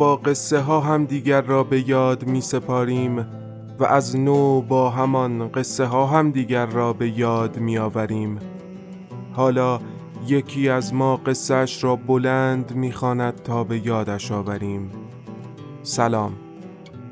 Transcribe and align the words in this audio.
با 0.00 0.16
قصه 0.16 0.60
ها 0.60 0.80
هم 0.80 1.04
دیگر 1.04 1.40
را 1.40 1.64
به 1.64 1.88
یاد 1.88 2.26
می 2.26 2.40
سپاریم 2.40 3.26
و 3.78 3.84
از 3.84 4.16
نو 4.16 4.60
با 4.60 4.90
همان 4.90 5.48
قصه 5.48 5.84
ها 5.84 6.06
هم 6.06 6.30
دیگر 6.30 6.66
را 6.66 6.92
به 6.92 7.18
یاد 7.18 7.58
می 7.58 7.78
آوریم 7.78 8.38
حالا 9.32 9.80
یکی 10.26 10.68
از 10.68 10.94
ما 10.94 11.16
قصهش 11.16 11.84
را 11.84 11.96
بلند 11.96 12.74
می‌خواند 12.74 13.34
تا 13.34 13.64
به 13.64 13.86
یادش 13.86 14.32
آوریم. 14.32 14.90
سلام. 15.82 16.32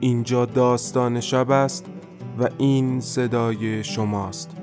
اینجا 0.01 0.45
داستان 0.45 1.21
شب 1.21 1.51
است 1.51 1.87
و 2.39 2.49
این 2.59 3.01
صدای 3.01 3.85
شماست. 3.85 4.58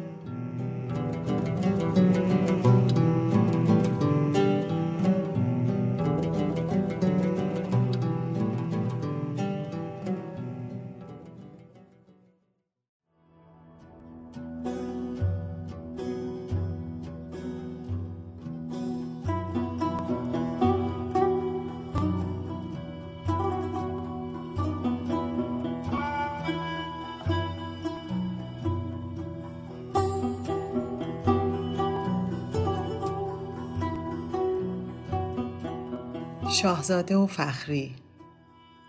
شاهزاده 36.56 37.16
و 37.16 37.28
فخری 37.28 37.96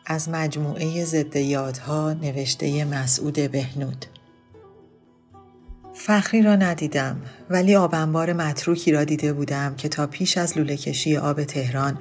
از 0.07 0.29
مجموعه 0.29 1.05
ضد 1.05 1.37
یادها 1.37 2.13
نوشته 2.13 2.85
مسعود 2.85 3.35
بهنود 3.35 4.07
فخری 5.95 6.43
را 6.43 6.57
ندیدم 6.57 7.23
ولی 7.51 7.77
آبنبار 7.77 8.33
متروکی 8.33 8.93
را 8.93 9.05
دیده 9.05 9.33
بودم 9.33 9.75
که 9.77 9.89
تا 9.89 10.07
پیش 10.07 10.39
از 10.39 10.59
لوله 10.59 10.77
کشی 10.77 11.17
آب 11.17 11.45
تهران 11.45 11.99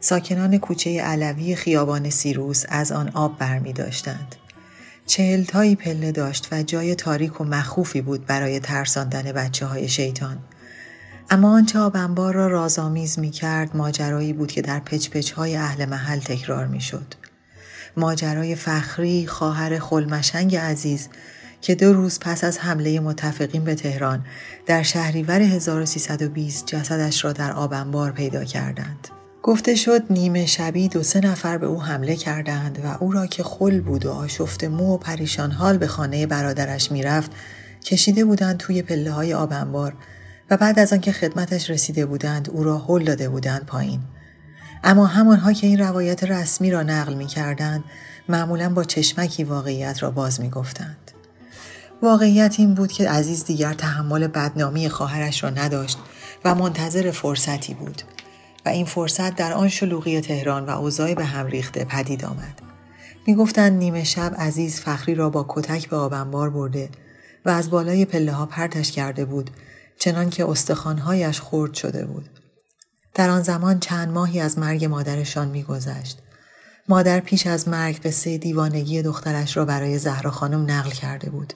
ساکنان 0.00 0.58
کوچه 0.58 1.00
علوی 1.00 1.54
خیابان 1.56 2.10
سیروس 2.10 2.64
از 2.68 2.92
آن 2.92 3.08
آب 3.08 3.38
برمی 3.38 3.72
داشتند. 3.72 4.36
چهلتایی 5.06 5.76
پله 5.76 6.12
داشت 6.12 6.48
و 6.52 6.62
جای 6.62 6.94
تاریک 6.94 7.40
و 7.40 7.44
مخوفی 7.44 8.00
بود 8.00 8.26
برای 8.26 8.60
ترساندن 8.60 9.32
بچه 9.32 9.66
های 9.66 9.88
شیطان. 9.88 10.38
اما 11.30 11.52
آنچه 11.52 11.78
آبنبار 11.78 12.34
را 12.34 12.46
رازآمیز 12.46 13.18
می 13.18 13.30
کرد 13.30 13.76
ماجرایی 13.76 14.32
بود 14.32 14.52
که 14.52 14.62
در 14.62 14.80
پچ 14.80 15.32
های 15.32 15.56
اهل 15.56 15.84
محل 15.84 16.18
تکرار 16.18 16.66
می 16.66 16.80
شد. 16.80 17.14
ماجرای 17.96 18.54
فخری 18.54 19.26
خواهر 19.26 19.78
خلمشنگ 19.78 20.56
عزیز 20.56 21.08
که 21.60 21.74
دو 21.74 21.92
روز 21.92 22.20
پس 22.20 22.44
از 22.44 22.58
حمله 22.58 23.00
متفقین 23.00 23.64
به 23.64 23.74
تهران 23.74 24.24
در 24.66 24.82
شهریور 24.82 25.42
1320 25.42 26.66
جسدش 26.66 27.24
را 27.24 27.32
در 27.32 27.52
آبنبار 27.52 28.12
پیدا 28.12 28.44
کردند. 28.44 29.08
گفته 29.42 29.74
شد 29.74 30.02
نیمه 30.10 30.46
شبی 30.46 30.88
دو 30.88 31.02
سه 31.02 31.20
نفر 31.20 31.58
به 31.58 31.66
او 31.66 31.82
حمله 31.82 32.16
کردند 32.16 32.78
و 32.84 32.96
او 33.00 33.12
را 33.12 33.26
که 33.26 33.42
خل 33.42 33.80
بود 33.80 34.06
و 34.06 34.10
آشفت 34.10 34.64
مو 34.64 34.94
و 34.94 34.98
پریشان 34.98 35.50
حال 35.50 35.78
به 35.78 35.86
خانه 35.86 36.26
برادرش 36.26 36.92
می‌رفت 36.92 37.30
کشیده 37.84 38.24
بودند 38.24 38.56
توی 38.56 38.82
پله 38.82 39.10
های 39.10 39.34
آبنبار 39.34 39.94
و 40.50 40.56
بعد 40.56 40.78
از 40.78 40.92
آنکه 40.92 41.12
خدمتش 41.12 41.70
رسیده 41.70 42.06
بودند 42.06 42.50
او 42.50 42.64
را 42.64 42.78
هل 42.78 43.04
داده 43.04 43.28
بودند 43.28 43.66
پایین 43.66 44.00
اما 44.84 45.06
همانها 45.06 45.52
که 45.52 45.66
این 45.66 45.78
روایت 45.78 46.24
رسمی 46.24 46.70
را 46.70 46.82
نقل 46.82 47.14
می 47.14 47.26
کردند 47.26 47.84
معمولا 48.28 48.68
با 48.68 48.84
چشمکی 48.84 49.44
واقعیت 49.44 50.02
را 50.02 50.10
باز 50.10 50.40
می 50.40 50.50
گفتند. 50.50 51.10
واقعیت 52.02 52.54
این 52.58 52.74
بود 52.74 52.92
که 52.92 53.08
عزیز 53.08 53.44
دیگر 53.44 53.74
تحمل 53.74 54.26
بدنامی 54.26 54.88
خواهرش 54.88 55.44
را 55.44 55.50
نداشت 55.50 55.98
و 56.44 56.54
منتظر 56.54 57.10
فرصتی 57.10 57.74
بود 57.74 58.02
و 58.66 58.68
این 58.68 58.86
فرصت 58.86 59.36
در 59.36 59.52
آن 59.52 59.68
شلوغی 59.68 60.20
تهران 60.20 60.66
و 60.66 60.70
اوضاع 60.70 61.14
به 61.14 61.24
هم 61.24 61.46
ریخته 61.46 61.84
پدید 61.84 62.24
آمد. 62.24 62.62
می 63.26 63.34
گفتند 63.34 63.78
نیمه 63.78 64.04
شب 64.04 64.34
عزیز 64.38 64.80
فخری 64.80 65.14
را 65.14 65.30
با 65.30 65.46
کتک 65.48 65.88
به 65.88 65.96
آبنبار 65.96 66.50
برده 66.50 66.88
و 67.44 67.50
از 67.50 67.70
بالای 67.70 68.04
پله 68.04 68.32
ها 68.32 68.46
پرتش 68.46 68.92
کرده 68.92 69.24
بود 69.24 69.50
چنان 69.98 70.30
که 70.30 70.48
استخوانهایش 70.48 71.40
خرد 71.40 71.74
شده 71.74 72.04
بود. 72.04 72.30
در 73.14 73.30
آن 73.30 73.42
زمان 73.42 73.80
چند 73.80 74.08
ماهی 74.08 74.40
از 74.40 74.58
مرگ 74.58 74.84
مادرشان 74.84 75.48
میگذشت. 75.48 76.18
مادر 76.88 77.20
پیش 77.20 77.46
از 77.46 77.68
مرگ 77.68 78.02
قصه 78.02 78.38
دیوانگی 78.38 79.02
دخترش 79.02 79.56
را 79.56 79.64
برای 79.64 79.98
زهرا 79.98 80.30
خانم 80.30 80.70
نقل 80.70 80.90
کرده 80.90 81.30
بود. 81.30 81.52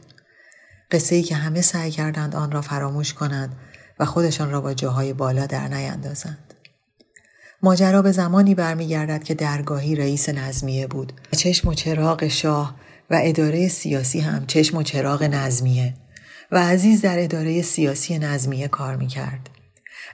قصه 0.90 1.14
ای 1.14 1.22
که 1.22 1.34
همه 1.34 1.60
سعی 1.60 1.90
کردند 1.90 2.36
آن 2.36 2.52
را 2.52 2.60
فراموش 2.60 3.14
کنند 3.14 3.56
و 3.98 4.04
خودشان 4.04 4.50
را 4.50 4.60
با 4.60 4.74
جاهای 4.74 5.12
بالا 5.12 5.46
در 5.46 5.68
نیندازند. 5.68 6.54
ماجرا 7.62 8.02
به 8.02 8.12
زمانی 8.12 8.54
برمیگردد 8.54 9.24
که 9.24 9.34
درگاهی 9.34 9.96
رئیس 9.96 10.28
نظمیه 10.28 10.86
بود 10.86 11.12
چشم 11.30 11.68
و 11.68 11.74
چراغ 11.74 12.28
شاه 12.28 12.74
و 13.10 13.20
اداره 13.22 13.68
سیاسی 13.68 14.20
هم 14.20 14.46
چشم 14.46 14.76
و 14.76 14.82
چراغ 14.82 15.22
نظمیه 15.22 15.94
و 16.52 16.58
عزیز 16.58 17.00
در 17.00 17.18
اداره 17.18 17.62
سیاسی 17.62 18.18
نظمیه 18.18 18.68
کار 18.68 18.96
می‌کرد. 18.96 19.50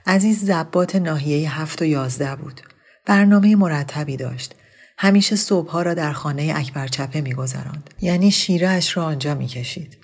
عزیز 0.07 0.45
زبات 0.45 0.95
ناحیه 0.95 1.59
هفت 1.61 1.81
و 1.81 1.85
یازده 1.85 2.35
بود. 2.35 2.61
برنامه 3.05 3.55
مرتبی 3.55 4.17
داشت. 4.17 4.55
همیشه 4.97 5.35
صبحها 5.35 5.81
را 5.81 5.93
در 5.93 6.11
خانه 6.11 6.53
اکبر 6.55 6.87
چپه 6.87 7.21
میگذراند. 7.21 7.89
یعنی 8.01 8.31
شیرهاش 8.31 8.97
را 8.97 9.05
آنجا 9.05 9.35
می‌کشید. 9.35 9.97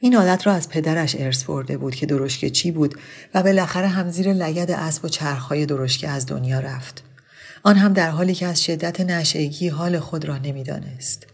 این 0.00 0.16
عادت 0.16 0.46
را 0.46 0.52
از 0.52 0.68
پدرش 0.68 1.16
ارث 1.18 1.44
برده 1.44 1.76
بود 1.76 1.94
که 1.94 2.06
درشکه 2.06 2.50
چی 2.50 2.70
بود 2.70 2.98
و 3.34 3.42
بالاخره 3.42 3.88
هم 3.88 4.10
زیر 4.10 4.32
لگد 4.32 4.70
اسب 4.70 5.04
و 5.04 5.08
چرخهای 5.08 5.66
درشکه 5.66 6.08
از 6.08 6.26
دنیا 6.26 6.60
رفت. 6.60 7.04
آن 7.62 7.76
هم 7.76 7.92
در 7.92 8.10
حالی 8.10 8.34
که 8.34 8.46
از 8.46 8.64
شدت 8.64 9.00
نشهگی 9.00 9.68
حال 9.68 9.98
خود 9.98 10.24
را 10.24 10.38
نمی‌دانست. 10.38 11.26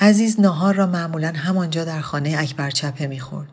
عزیز 0.00 0.40
ناهار 0.40 0.74
را 0.74 0.86
معمولا 0.86 1.32
همانجا 1.36 1.84
در 1.84 2.00
خانه 2.00 2.36
اکبر 2.38 2.70
چپه 2.70 3.06
می‌خورد. 3.06 3.48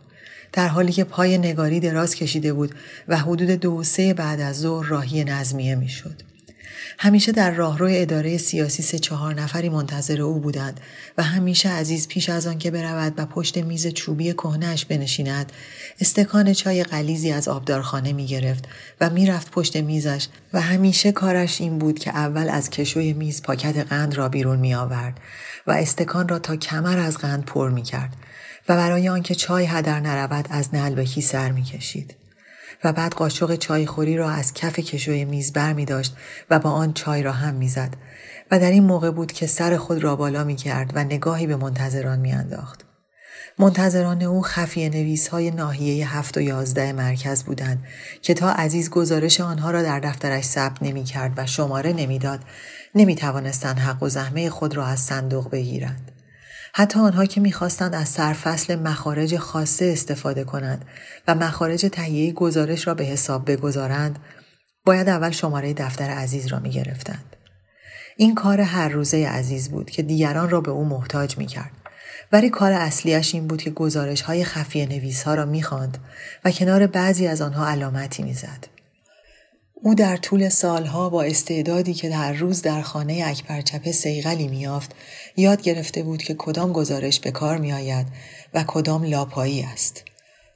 در 0.56 0.68
حالی 0.68 0.92
که 0.92 1.04
پای 1.04 1.38
نگاری 1.38 1.80
دراز 1.80 2.16
کشیده 2.16 2.54
بود 2.54 2.76
و 3.08 3.18
حدود 3.18 3.50
دو 3.50 3.84
سه 3.84 4.14
بعد 4.14 4.42
از 4.42 4.60
ظهر 4.60 4.88
راهی 4.88 5.24
نظمیه 5.24 5.76
می‌شد. 5.76 6.22
همیشه 7.00 7.32
در 7.32 7.52
راهرو 7.52 7.88
اداره 7.92 8.38
سیاسی 8.38 8.84
سه 8.84 9.00
چهار 9.00 9.34
نفری 9.34 9.70
منتظر 9.70 10.22
او 10.22 10.40
بودند 10.40 10.80
و 11.18 11.24
همیشه 11.24 11.70
عزیز 11.70 12.08
پیش 12.08 12.30
از 12.30 12.48
آن 12.48 12.58
که 12.58 12.72
برود 12.72 13.14
و 13.18 13.26
پشت 13.26 13.58
میز 13.58 13.88
چوبی 13.88 14.34
کهنهاش 14.34 14.86
بنشیند 14.86 15.52
استکان 16.00 16.54
چای 16.54 16.84
قلیزی 16.84 17.32
از 17.32 17.48
آبدارخانه 17.48 18.14
می 18.14 18.26
گرفت 18.26 18.66
و 19.02 19.10
می‌رفت 19.10 19.52
پشت 19.52 19.78
میزش 19.78 20.28
و 20.54 20.62
همیشه 20.62 21.12
کارش 21.12 21.62
این 21.62 21.80
بود 21.80 22.00
که 22.00 22.10
اول 22.10 22.50
از 22.50 22.70
کشوی 22.70 23.14
میز 23.14 23.42
پاکت 23.42 23.78
قند 23.78 24.16
را 24.16 24.30
بیرون 24.30 24.60
می 24.60 24.76
آورد 24.76 25.20
و 25.68 25.72
استکان 25.72 26.28
را 26.28 26.40
تا 26.40 26.56
کمر 26.56 27.00
از 27.00 27.18
قند 27.18 27.46
پر 27.46 27.70
می 27.70 27.84
کرد 27.84 28.16
و 28.70 28.76
برای 28.76 29.10
آنکه 29.10 29.36
چای 29.36 29.66
هدر 29.66 30.00
نرود 30.00 30.48
از 30.50 30.76
نلبکی 30.76 31.22
سر 31.22 31.52
می 31.52 31.64
کشید. 31.64 32.16
و 32.84 32.94
بعد 32.94 33.14
قاشق 33.14 33.56
چای 33.56 33.86
خوری 33.86 34.18
را 34.18 34.32
از 34.32 34.54
کف 34.54 34.80
کشوی 34.80 35.26
میز 35.26 35.54
بر 35.54 35.74
می 35.74 35.86
داشت 35.86 36.16
و 36.50 36.60
با 36.60 36.70
آن 36.70 36.94
چای 36.94 37.24
را 37.24 37.32
هم 37.32 37.54
می‌زد 37.54 37.94
و 38.52 38.60
در 38.60 38.72
این 38.72 38.84
موقع 38.84 39.12
بود 39.12 39.32
که 39.32 39.48
سر 39.48 39.78
خود 39.78 40.04
را 40.04 40.16
بالا 40.16 40.44
می 40.44 40.56
کرد 40.56 40.92
و 40.96 41.04
نگاهی 41.04 41.48
به 41.48 41.56
منتظران 41.56 42.20
می 42.20 42.32
انداخت. 42.32 42.86
منتظران 43.60 44.24
او 44.24 44.42
خفیه 44.42 44.90
نویس 44.90 45.28
های 45.28 45.52
ناحیه 45.52 46.18
هفت 46.18 46.38
و 46.38 46.42
یازده 46.42 46.94
مرکز 46.94 47.44
بودند 47.44 47.84
که 48.22 48.34
تا 48.34 48.52
عزیز 48.52 48.90
گزارش 48.90 49.42
آنها 49.42 49.72
را 49.72 49.82
در 49.82 50.00
دفترش 50.00 50.44
ثبت 50.44 50.84
نمی 50.84 51.04
کرد 51.04 51.34
و 51.38 51.46
شماره 51.46 51.94
نمی‌داد 51.94 52.40
نمی 52.96 53.16
توانستند 53.16 53.80
حق 53.80 54.04
و 54.04 54.10
زحمه 54.10 54.50
خود 54.50 54.76
را 54.78 54.86
از 54.86 55.00
صندوق 55.00 55.50
بگیرند. 55.50 56.15
حتی 56.78 57.00
آنها 57.00 57.26
که 57.26 57.42
می‌خواستند 57.42 57.96
از 57.96 58.10
سرفصل 58.10 58.76
مخارج 58.76 59.38
خاصه 59.38 59.86
استفاده 59.86 60.44
کنند 60.44 60.86
و 61.28 61.36
مخارج 61.36 61.86
تهیه 61.92 62.32
گزارش 62.32 62.88
را 62.88 62.94
به 62.94 63.04
حساب 63.04 63.52
بگذارند 63.52 64.20
باید 64.86 65.10
اول 65.10 65.32
شماره 65.32 65.74
دفتر 65.74 66.10
عزیز 66.10 66.48
را 66.48 66.60
می 66.60 66.70
گرفتند. 66.70 67.36
این 68.18 68.36
کار 68.36 68.62
هر 68.62 68.90
روزه 68.90 69.28
عزیز 69.28 69.70
بود 69.70 69.90
که 69.90 70.04
دیگران 70.04 70.50
را 70.50 70.62
به 70.62 70.72
او 70.72 70.86
محتاج 70.86 71.38
می 71.38 71.46
کرد. 71.46 71.72
ولی 72.32 72.50
کار 72.50 72.72
اصلیش 72.72 73.36
این 73.36 73.48
بود 73.48 73.62
که 73.62 73.70
گزارش 73.70 74.22
های 74.22 74.44
خفیه 74.44 74.86
نویس 74.86 75.24
ها 75.24 75.36
را 75.36 75.46
می‌خواند 75.46 75.98
و 76.46 76.52
کنار 76.52 76.88
بعضی 76.88 77.28
از 77.28 77.42
آنها 77.42 77.68
علامتی 77.68 78.24
می‌زد. 78.24 78.75
او 79.86 79.96
در 79.96 80.18
طول 80.18 80.50
سالها 80.50 81.10
با 81.10 81.24
استعدادی 81.24 81.94
که 81.94 82.10
در 82.10 82.34
روز 82.34 82.62
در 82.62 82.82
خانه 82.82 83.24
اکبرچپه 83.26 83.92
سیغلی 83.92 84.48
میافت 84.48 84.96
یاد 85.38 85.62
گرفته 85.62 86.04
بود 86.04 86.24
که 86.24 86.34
کدام 86.34 86.74
گزارش 86.74 87.20
به 87.20 87.32
کار 87.32 87.58
میآید 87.58 88.08
و 88.54 88.64
کدام 88.68 89.04
لاپایی 89.04 89.64
است. 89.64 90.04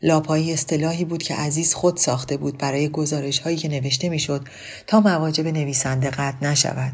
لاپایی 0.01 0.53
اصطلاحی 0.53 1.05
بود 1.05 1.23
که 1.23 1.35
عزیز 1.35 1.73
خود 1.73 1.97
ساخته 1.97 2.37
بود 2.37 2.57
برای 2.57 2.89
گزارش 2.89 3.39
هایی 3.39 3.57
که 3.57 3.67
نوشته 3.67 4.09
می‌شد 4.09 4.41
تا 4.87 4.99
مواجب 4.99 5.47
نویسنده 5.47 6.09
قطع 6.09 6.47
نشود 6.47 6.93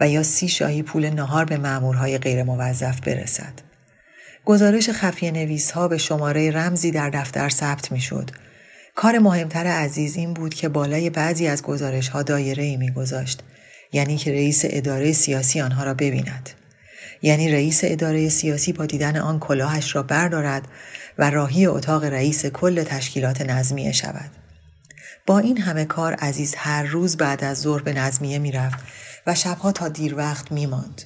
و 0.00 0.08
یا 0.08 0.22
سی 0.22 0.48
شاهی 0.48 0.82
پول 0.82 1.10
نهار 1.10 1.44
به 1.44 1.56
مامورهای 1.56 2.18
غیرموظف 2.18 3.00
برسد. 3.00 3.52
گزارش 4.44 4.90
خفیه 4.90 5.30
نویس 5.30 5.70
ها 5.70 5.88
به 5.88 5.98
شماره 5.98 6.50
رمزی 6.50 6.90
در 6.90 7.10
دفتر 7.10 7.48
ثبت 7.48 7.92
می 7.92 8.00
شد. 8.00 8.30
کار 9.00 9.18
مهمتر 9.18 9.66
عزیز 9.66 10.16
این 10.16 10.34
بود 10.34 10.54
که 10.54 10.68
بالای 10.68 11.10
بعضی 11.10 11.46
از 11.46 11.62
گزارش 11.62 12.08
ها 12.08 12.22
دایره 12.22 12.62
ای 12.62 12.76
می 12.76 12.90
گذاشت. 12.90 13.42
یعنی 13.92 14.16
که 14.16 14.30
رئیس 14.32 14.60
اداره 14.64 15.12
سیاسی 15.12 15.60
آنها 15.60 15.84
را 15.84 15.94
ببیند. 15.94 16.50
یعنی 17.22 17.52
رئیس 17.52 17.80
اداره 17.84 18.28
سیاسی 18.28 18.72
با 18.72 18.86
دیدن 18.86 19.16
آن 19.16 19.38
کلاهش 19.38 19.96
را 19.96 20.02
بردارد 20.02 20.68
و 21.18 21.30
راهی 21.30 21.66
اتاق 21.66 22.04
رئیس 22.04 22.46
کل 22.46 22.82
تشکیلات 22.82 23.40
نظمیه 23.40 23.92
شود. 23.92 24.30
با 25.26 25.38
این 25.38 25.58
همه 25.58 25.84
کار 25.84 26.14
عزیز 26.14 26.54
هر 26.56 26.82
روز 26.82 27.16
بعد 27.16 27.44
از 27.44 27.58
ظهر 27.60 27.82
به 27.82 27.92
نظمیه 27.92 28.38
می‌رفت 28.38 28.78
و 29.26 29.34
شبها 29.34 29.72
تا 29.72 29.88
دیر 29.88 30.16
وقت 30.16 30.52
می 30.52 30.66
ماند. 30.66 31.02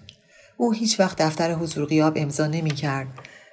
او 0.57 0.73
هیچ 0.73 1.01
وقت 1.01 1.23
دفتر 1.23 1.53
حضور 1.53 1.85
قیاب 1.85 2.13
امضا 2.17 2.47
نمی 2.47 2.71
کرد 2.71 3.09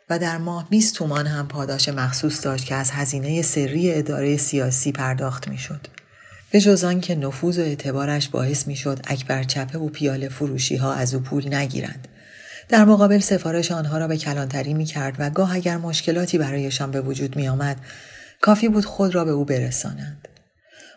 و 0.10 0.20
در 0.20 0.38
ماه 0.38 0.70
20 0.70 0.96
تومان 0.96 1.28
هم 1.28 1.48
پاداش 1.48 1.90
مخصوص 1.90 2.46
داشت 2.46 2.66
که 2.66 2.76
از 2.76 2.92
هزینه 2.92 3.42
سری 3.42 3.94
اداره 3.94 4.38
سیاسی 4.38 4.92
پرداخت 4.92 5.48
می 5.48 5.58
شد. 5.58 5.88
به 6.52 6.62
جز 6.62 7.00
که 7.00 7.16
نفوذ 7.16 7.60
و 7.60 7.62
اعتبارش 7.62 8.30
باعث 8.30 8.68
می 8.68 8.76
شد 8.76 9.00
اکبر 9.08 9.44
چپه 9.44 9.80
و 9.80 9.90
پیاله 9.90 10.30
فروشی 10.30 10.76
ها 10.76 10.94
از 10.94 11.14
او 11.14 11.20
پول 11.22 11.54
نگیرند. 11.54 12.08
در 12.70 12.86
مقابل 12.86 13.20
سفارش 13.20 13.72
آنها 13.72 13.98
را 13.98 14.08
به 14.08 14.18
کلانتری 14.18 14.74
می 14.74 14.86
کرد 14.86 15.16
و 15.20 15.30
گاه 15.30 15.56
اگر 15.56 15.78
مشکلاتی 15.78 16.38
برایشان 16.38 16.92
به 16.92 17.02
وجود 17.02 17.36
می 17.36 17.48
آمد 17.48 17.78
کافی 18.42 18.70
بود 18.70 18.86
خود 18.86 19.16
را 19.16 19.26
به 19.26 19.32
او 19.32 19.46
برسانند. 19.46 20.28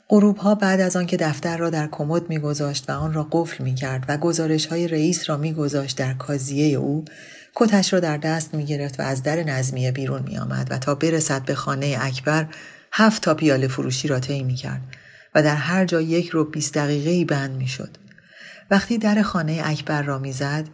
غروب 0.09 0.37
ها 0.37 0.55
بعد 0.55 0.81
از 0.81 0.97
آنکه 0.97 1.17
دفتر 1.17 1.56
را 1.56 1.70
در 1.70 1.87
کمد 1.87 2.29
میگذاشت 2.29 2.91
و 2.91 2.93
آن 2.93 3.14
را 3.14 3.29
قفل 3.32 3.64
می 3.64 3.75
کرد 3.75 4.05
و 4.09 4.17
گزارش 4.17 4.67
های 4.67 4.88
رئیس 4.88 5.31
را 5.31 5.37
میگذاشت 5.37 5.99
در 5.99 6.14
کازیه 6.14 6.79
او 6.79 7.05
کتش 7.54 7.93
را 7.93 8.00
در 8.00 8.16
دست 8.16 8.54
می 8.54 8.64
گرفت 8.64 9.00
و 9.00 9.02
از 9.02 9.22
در 9.22 9.43
نظمیه 9.43 9.93
بیرون 9.93 10.22
می 10.22 10.38
آمد 10.38 10.69
و 10.70 10.78
تا 10.78 10.94
برسد 10.94 11.44
به 11.44 11.54
خانه 11.54 11.96
اکبر 12.00 12.46
هفت 12.93 13.22
تا 13.22 13.34
پیاله 13.34 13.69
فروشی 13.69 14.08
را 14.08 14.20
طی 14.20 14.43
می 14.43 14.54
کرد 14.54 14.81
و 15.34 15.43
در 15.43 15.56
هر 15.56 15.84
جا 15.84 16.00
یک 16.00 16.28
رو 16.28 16.44
بیست 16.44 16.75
دقیقه 16.75 17.25
بند 17.25 17.56
می 17.56 17.69
شد. 17.69 17.96
وقتی 18.70 18.99
در 18.99 19.22
خانه 19.22 19.62
اکبر 19.64 20.02
را 20.02 20.19
می‌زد 20.19 20.64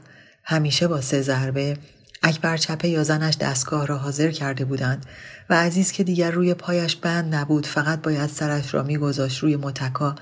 همیشه 0.45 0.89
با 0.89 1.01
سه 1.01 1.23
ضربه 1.23 1.77
اکبر 2.23 2.57
چپه 2.57 2.89
یا 2.89 3.05
زنش 3.05 3.37
دستگاه 3.37 3.87
را 3.87 3.99
حاضر 3.99 4.31
کرده 4.31 4.65
بودند 4.65 5.07
و 5.51 5.55
عزیز 5.55 5.93
که 5.93 6.05
دیگر 6.05 6.31
روی 6.31 6.55
پایش 6.55 6.97
بند 6.97 7.35
نبود 7.35 7.67
فقط 7.67 8.03
باید 8.03 8.31
سرش 8.31 8.75
را 8.75 8.83
میگذاشت 8.83 9.39
روی 9.39 9.57
متکا 9.57 10.15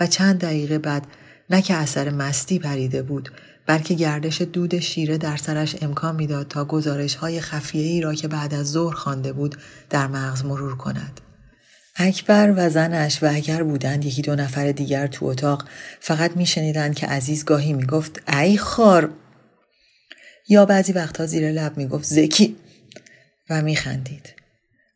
و 0.00 0.06
چند 0.06 0.40
دقیقه 0.40 0.78
بعد 0.78 1.06
نه 1.50 1.62
که 1.62 1.74
اثر 1.74 2.10
مستی 2.10 2.58
پریده 2.58 3.02
بود 3.02 3.30
بلکه 3.70 3.94
گردش 3.94 4.40
دود 4.42 4.78
شیره 4.78 5.18
در 5.18 5.36
سرش 5.36 5.76
امکان 5.82 6.16
می‌داد 6.16 6.48
تا 6.48 6.64
گزارش 6.64 7.14
های 7.14 7.40
خفیه 7.40 7.82
ای 7.82 8.00
را 8.00 8.14
که 8.14 8.28
بعد 8.28 8.54
از 8.54 8.70
ظهر 8.70 8.94
خوانده 8.94 9.32
بود 9.32 9.56
در 9.90 10.06
مغز 10.06 10.44
مرور 10.44 10.76
کند. 10.76 11.20
اکبر 11.96 12.54
و 12.56 12.70
زنش 12.70 13.22
و 13.22 13.30
اگر 13.34 13.62
بودند 13.62 14.04
یکی 14.04 14.22
دو 14.22 14.34
نفر 14.34 14.72
دیگر 14.72 15.06
تو 15.06 15.26
اتاق 15.26 15.64
فقط 16.00 16.36
میشنیدند 16.36 16.94
که 16.94 17.06
عزیز 17.06 17.44
گاهی 17.44 17.72
می‌گفت 17.72 18.32
ای 18.32 18.58
خار 18.58 19.10
یا 20.48 20.66
بعضی 20.66 20.92
وقتها 20.92 21.26
زیر 21.26 21.52
لب 21.52 21.76
می‌گفت 21.76 22.04
زکی 22.04 22.56
و 23.50 23.62
میخندید. 23.62 24.34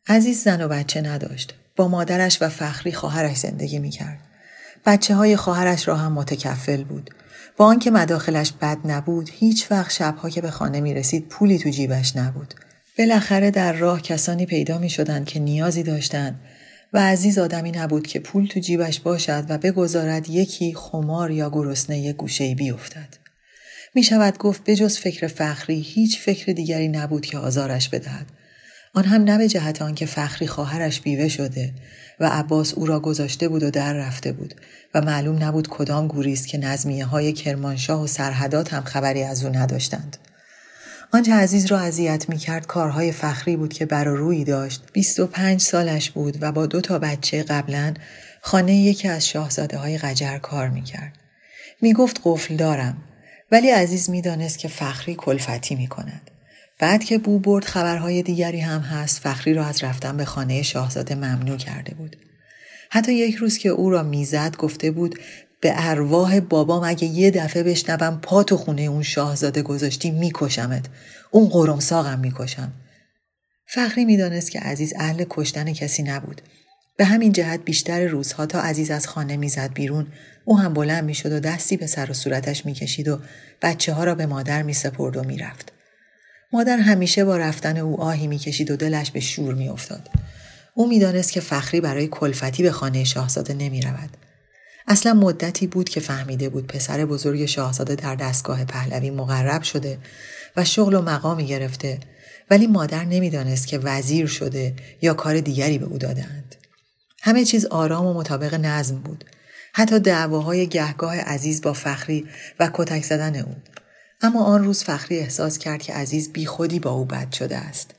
عزیز 0.07 0.43
زن 0.43 0.61
و 0.61 0.67
بچه 0.67 1.01
نداشت. 1.01 1.53
با 1.75 1.87
مادرش 1.87 2.41
و 2.41 2.49
فخری 2.49 2.93
خواهرش 2.93 3.37
زندگی 3.37 3.79
می‌کرد. 3.79 4.19
بچه 4.85 5.15
های 5.15 5.37
خواهرش 5.37 5.87
را 5.87 5.95
هم 5.97 6.11
متکفل 6.11 6.83
بود. 6.83 7.11
با 7.57 7.65
آنکه 7.65 7.91
مداخلش 7.91 8.51
بد 8.61 8.77
نبود 8.85 9.29
هیچ 9.33 9.71
وقت 9.71 9.91
شبها 9.91 10.29
که 10.29 10.41
به 10.41 10.51
خانه 10.51 10.81
می 10.81 10.93
رسید 10.93 11.27
پولی 11.27 11.59
تو 11.59 11.69
جیبش 11.69 12.15
نبود. 12.15 12.53
بالاخره 12.97 13.51
در 13.51 13.73
راه 13.73 14.01
کسانی 14.01 14.45
پیدا 14.45 14.77
می 14.77 14.89
شدند 14.89 15.25
که 15.25 15.39
نیازی 15.39 15.83
داشتند 15.83 16.39
و 16.93 16.99
عزیز 16.99 17.39
آدمی 17.39 17.71
نبود 17.71 18.07
که 18.07 18.19
پول 18.19 18.47
تو 18.47 18.59
جیبش 18.59 18.99
باشد 18.99 19.45
و 19.49 19.57
بگذارد 19.57 20.29
یکی 20.29 20.73
خمار 20.73 21.31
یا 21.31 21.49
گرسنه 21.49 22.13
گوشه 22.13 22.55
بیفتد. 22.55 23.17
می 23.95 24.03
شود 24.03 24.37
گفت 24.37 24.63
به 24.63 24.75
جز 24.75 24.97
فکر 24.97 25.27
فخری 25.27 25.79
هیچ 25.79 26.19
فکر 26.19 26.51
دیگری 26.51 26.87
نبود 26.87 27.25
که 27.25 27.37
آزارش 27.37 27.89
بدهد. 27.89 28.25
آن 28.93 29.03
هم 29.03 29.23
نه 29.23 29.37
به 29.37 29.47
جهت 29.47 29.81
آنکه 29.81 30.05
فخری 30.05 30.47
خواهرش 30.47 31.01
بیوه 31.01 31.27
شده 31.27 31.73
و 32.19 32.29
عباس 32.29 32.73
او 32.73 32.85
را 32.85 32.99
گذاشته 32.99 33.47
بود 33.47 33.63
و 33.63 33.71
در 33.71 33.93
رفته 33.93 34.31
بود 34.31 34.55
و 34.95 35.01
معلوم 35.01 35.43
نبود 35.43 35.67
کدام 35.67 36.07
گوریست 36.07 36.47
که 36.47 36.57
نظمیه 36.57 37.05
های 37.05 37.33
کرمانشاه 37.33 38.03
و 38.03 38.07
سرحدات 38.07 38.73
هم 38.73 38.83
خبری 38.83 39.23
از 39.23 39.45
او 39.45 39.55
نداشتند. 39.55 40.17
آنچه 41.13 41.33
عزیز 41.33 41.65
را 41.65 41.79
اذیت 41.79 42.29
می 42.29 42.37
کرد 42.37 42.67
کارهای 42.67 43.11
فخری 43.11 43.55
بود 43.55 43.73
که 43.73 43.85
بر 43.85 44.03
روی 44.03 44.43
داشت 44.43 44.83
25 44.93 45.61
سالش 45.61 46.11
بود 46.11 46.37
و 46.41 46.51
با 46.51 46.65
دو 46.65 46.81
تا 46.81 46.99
بچه 46.99 47.43
قبلا 47.43 47.93
خانه 48.41 48.75
یکی 48.75 49.07
از 49.07 49.27
شاهزاده 49.27 49.77
های 49.77 49.97
قجر 49.97 50.37
کار 50.37 50.69
می 50.69 50.81
کرد. 50.81 51.13
می 51.81 51.93
گفت 51.93 52.21
قفل 52.23 52.55
دارم 52.55 52.97
ولی 53.51 53.69
عزیز 53.69 54.09
می 54.09 54.21
دانست 54.21 54.59
که 54.59 54.67
فخری 54.67 55.15
کلفتی 55.15 55.75
می 55.75 55.87
کند. 55.87 56.31
بعد 56.79 57.03
که 57.03 57.17
بو 57.17 57.39
برد 57.39 57.65
خبرهای 57.65 58.23
دیگری 58.23 58.59
هم 58.59 58.81
هست 58.81 59.19
فخری 59.19 59.53
را 59.53 59.65
از 59.65 59.83
رفتن 59.83 60.17
به 60.17 60.25
خانه 60.25 60.61
شاهزاده 60.61 61.15
ممنوع 61.15 61.57
کرده 61.57 61.93
بود. 61.93 62.15
حتی 62.89 63.13
یک 63.13 63.35
روز 63.35 63.57
که 63.57 63.69
او 63.69 63.89
را 63.89 64.03
می‌زد 64.03 64.55
گفته 64.57 64.91
بود 64.91 65.19
به 65.61 65.73
ارواح 65.75 66.39
بابام 66.39 66.83
اگه 66.83 67.05
یه 67.05 67.31
دفعه 67.31 67.63
بشنوم 67.63 68.19
پا 68.21 68.43
تو 68.43 68.57
خونه 68.57 68.81
اون 68.81 69.03
شاهزاده 69.03 69.61
گذاشتی 69.61 70.11
میکشمت. 70.11 70.85
اون 71.31 71.49
قرم 71.49 71.79
ساقم 71.79 72.19
می‌کشم. 72.19 72.71
فخری 73.67 74.05
می‌دانست 74.05 74.51
که 74.51 74.59
عزیز 74.59 74.93
اهل 74.97 75.25
کشتن 75.29 75.73
کسی 75.73 76.03
نبود. 76.03 76.41
به 76.97 77.05
همین 77.05 77.31
جهت 77.31 77.59
بیشتر 77.65 78.07
روزها 78.07 78.45
تا 78.45 78.61
عزیز 78.61 78.91
از 78.91 79.07
خانه 79.07 79.37
می‌زد 79.37 79.73
بیرون. 79.73 80.07
او 80.45 80.59
هم 80.59 80.73
بلند 80.73 81.03
می‌شد 81.03 81.31
و 81.31 81.39
دستی 81.39 81.77
به 81.77 81.87
سر 81.87 82.11
و 82.11 82.13
صورتش 82.13 82.65
می‌کشید 82.65 83.07
و 83.07 83.19
بچه 83.61 83.93
ها 83.93 84.03
را 84.03 84.15
به 84.15 84.25
مادر 84.25 84.63
میسپرد 84.63 85.17
و 85.17 85.23
می‌رفت. 85.23 85.71
مادر 86.53 86.77
همیشه 86.77 87.25
با 87.25 87.37
رفتن 87.37 87.77
او 87.77 88.01
آهی 88.01 88.27
می‌کشید 88.27 88.71
و 88.71 88.75
دلش 88.75 89.11
به 89.11 89.19
شور 89.19 89.53
میافتاد. 89.53 90.09
او 90.77 90.87
می‌دانست 90.87 91.31
که 91.31 91.39
فخری 91.39 91.81
برای 91.81 92.07
کلفتی 92.07 92.63
به 92.63 92.71
خانه 92.71 93.03
شاهزاده 93.03 93.53
نمی 93.53 93.81
رود. 93.81 94.17
اصلا 94.87 95.13
مدتی 95.13 95.67
بود 95.67 95.89
که 95.89 95.99
فهمیده 95.99 96.49
بود 96.49 96.67
پسر 96.67 97.05
بزرگ 97.05 97.45
شاهزاده 97.45 97.95
در 97.95 98.15
دستگاه 98.15 98.65
پهلوی 98.65 99.09
مقرب 99.09 99.63
شده 99.63 99.97
و 100.57 100.65
شغل 100.65 100.93
و 100.93 101.01
مقامی 101.01 101.47
گرفته 101.47 101.99
ولی 102.49 102.67
مادر 102.67 103.05
نمی‌دانست 103.05 103.67
که 103.67 103.77
وزیر 103.77 104.27
شده 104.27 104.75
یا 105.01 105.13
کار 105.13 105.39
دیگری 105.39 105.77
به 105.77 105.85
او 105.85 105.97
دادند. 105.97 106.55
همه 107.21 107.45
چیز 107.45 107.65
آرام 107.65 108.05
و 108.05 108.13
مطابق 108.13 108.53
نظم 108.53 108.95
بود. 108.95 109.25
حتی 109.73 109.99
دعواهای 109.99 110.67
گهگاه 110.67 111.19
عزیز 111.19 111.61
با 111.61 111.73
فخری 111.73 112.25
و 112.59 112.69
کتک 112.73 113.03
زدن 113.03 113.35
او. 113.35 113.55
اما 114.21 114.43
آن 114.43 114.63
روز 114.63 114.83
فخری 114.83 115.19
احساس 115.19 115.57
کرد 115.57 115.81
که 115.81 115.93
عزیز 115.93 116.31
بیخودی 116.33 116.79
با 116.79 116.91
او 116.91 117.05
بد 117.05 117.31
شده 117.31 117.57
است. 117.57 117.94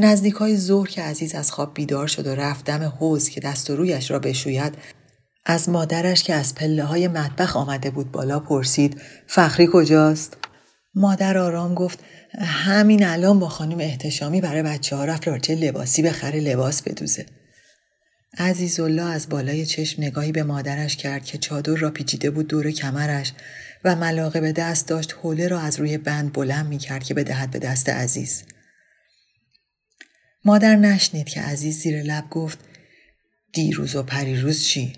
نزدیک 0.00 0.34
های 0.34 0.56
ظهر 0.56 0.88
که 0.88 1.02
عزیز 1.02 1.34
از 1.34 1.52
خواب 1.52 1.74
بیدار 1.74 2.06
شد 2.06 2.26
و 2.26 2.34
رفت 2.34 2.64
دم 2.64 2.82
حوز 2.82 3.28
که 3.28 3.40
دست 3.40 3.70
و 3.70 3.76
رویش 3.76 4.10
را 4.10 4.18
بشوید 4.18 4.74
از 5.46 5.68
مادرش 5.68 6.22
که 6.22 6.34
از 6.34 6.54
پله 6.54 6.84
های 6.84 7.08
مطبخ 7.08 7.56
آمده 7.56 7.90
بود 7.90 8.12
بالا 8.12 8.40
پرسید 8.40 9.00
فخری 9.26 9.68
کجاست؟ 9.72 10.36
مادر 10.94 11.38
آرام 11.38 11.74
گفت 11.74 11.98
همین 12.38 13.06
الان 13.06 13.38
با 13.38 13.48
خانم 13.48 13.78
احتشامی 13.78 14.40
برای 14.40 14.62
بچه 14.62 14.96
ها 14.96 15.04
رفت 15.04 15.28
لارچه 15.28 15.54
لباسی 15.54 16.02
بخره 16.02 16.40
لباس 16.40 16.82
بدوزه. 16.82 17.26
عزیزالله 18.38 19.02
از 19.02 19.28
بالای 19.28 19.66
چشم 19.66 20.02
نگاهی 20.02 20.32
به 20.32 20.42
مادرش 20.42 20.96
کرد 20.96 21.24
که 21.24 21.38
چادر 21.38 21.74
را 21.74 21.90
پیچیده 21.90 22.30
بود 22.30 22.48
دور 22.48 22.70
کمرش 22.70 23.32
و 23.84 23.96
ملاقه 23.96 24.40
به 24.40 24.52
دست 24.52 24.88
داشت 24.88 25.14
حوله 25.22 25.48
را 25.48 25.60
از 25.60 25.80
روی 25.80 25.98
بند 25.98 26.32
بلند 26.32 26.66
می 26.66 26.78
کرد 26.78 27.04
که 27.04 27.14
بدهد 27.14 27.50
به 27.50 27.58
دست 27.58 27.88
عزیز. 27.88 28.44
مادر 30.48 30.76
نشنید 30.76 31.28
که 31.28 31.40
عزیز 31.40 31.78
زیر 31.78 32.02
لب 32.02 32.30
گفت 32.30 32.58
دیروز 33.52 33.96
و 33.96 34.02
پریروز 34.02 34.62
چی؟ 34.64 34.92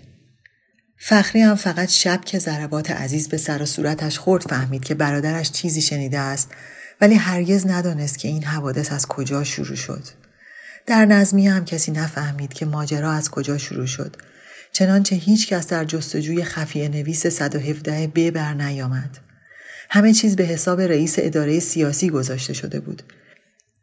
فخری 0.97 1.41
هم 1.41 1.55
فقط 1.55 1.89
شب 1.89 2.21
که 2.25 2.39
ضربات 2.39 2.91
عزیز 2.91 3.29
به 3.29 3.37
سر 3.37 3.61
و 3.61 3.65
صورتش 3.65 4.19
خورد 4.19 4.43
فهمید 4.43 4.83
که 4.83 4.95
برادرش 4.95 5.51
چیزی 5.51 5.81
شنیده 5.81 6.19
است 6.19 6.49
ولی 7.01 7.15
هرگز 7.15 7.67
ندانست 7.67 8.19
که 8.19 8.27
این 8.27 8.43
حوادث 8.43 8.91
از 8.91 9.07
کجا 9.07 9.43
شروع 9.43 9.75
شد. 9.75 10.03
در 10.85 11.05
نظمی 11.05 11.47
هم 11.47 11.65
کسی 11.65 11.91
نفهمید 11.91 12.53
که 12.53 12.65
ماجرا 12.65 13.11
از 13.11 13.29
کجا 13.29 13.57
شروع 13.57 13.87
شد. 13.87 14.15
چنانچه 14.71 15.15
هیچ 15.15 15.47
کس 15.47 15.67
در 15.67 15.85
جستجوی 15.85 16.43
خفیه 16.43 16.89
نویس 16.89 17.27
117 17.27 18.07
ب 18.07 18.31
بر 18.31 18.53
نیامد. 18.53 19.17
همه 19.89 20.13
چیز 20.13 20.35
به 20.35 20.43
حساب 20.43 20.81
رئیس 20.81 21.15
اداره 21.17 21.59
سیاسی 21.59 22.09
گذاشته 22.09 22.53
شده 22.53 22.79
بود. 22.79 23.03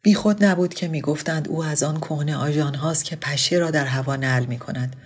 بیخود 0.03 0.45
نبود 0.45 0.75
که 0.75 0.89
می‌گفتند 0.89 1.49
او 1.49 1.65
از 1.65 1.83
آن 1.83 2.01
کهنه 2.01 2.37
آژان 2.37 2.75
هاست 2.75 3.05
که 3.05 3.17
پشه 3.17 3.57
را 3.59 3.71
در 3.71 3.85
هوا 3.85 4.17
نل 4.17 4.45
می 4.45 4.59
کند. 4.59 4.97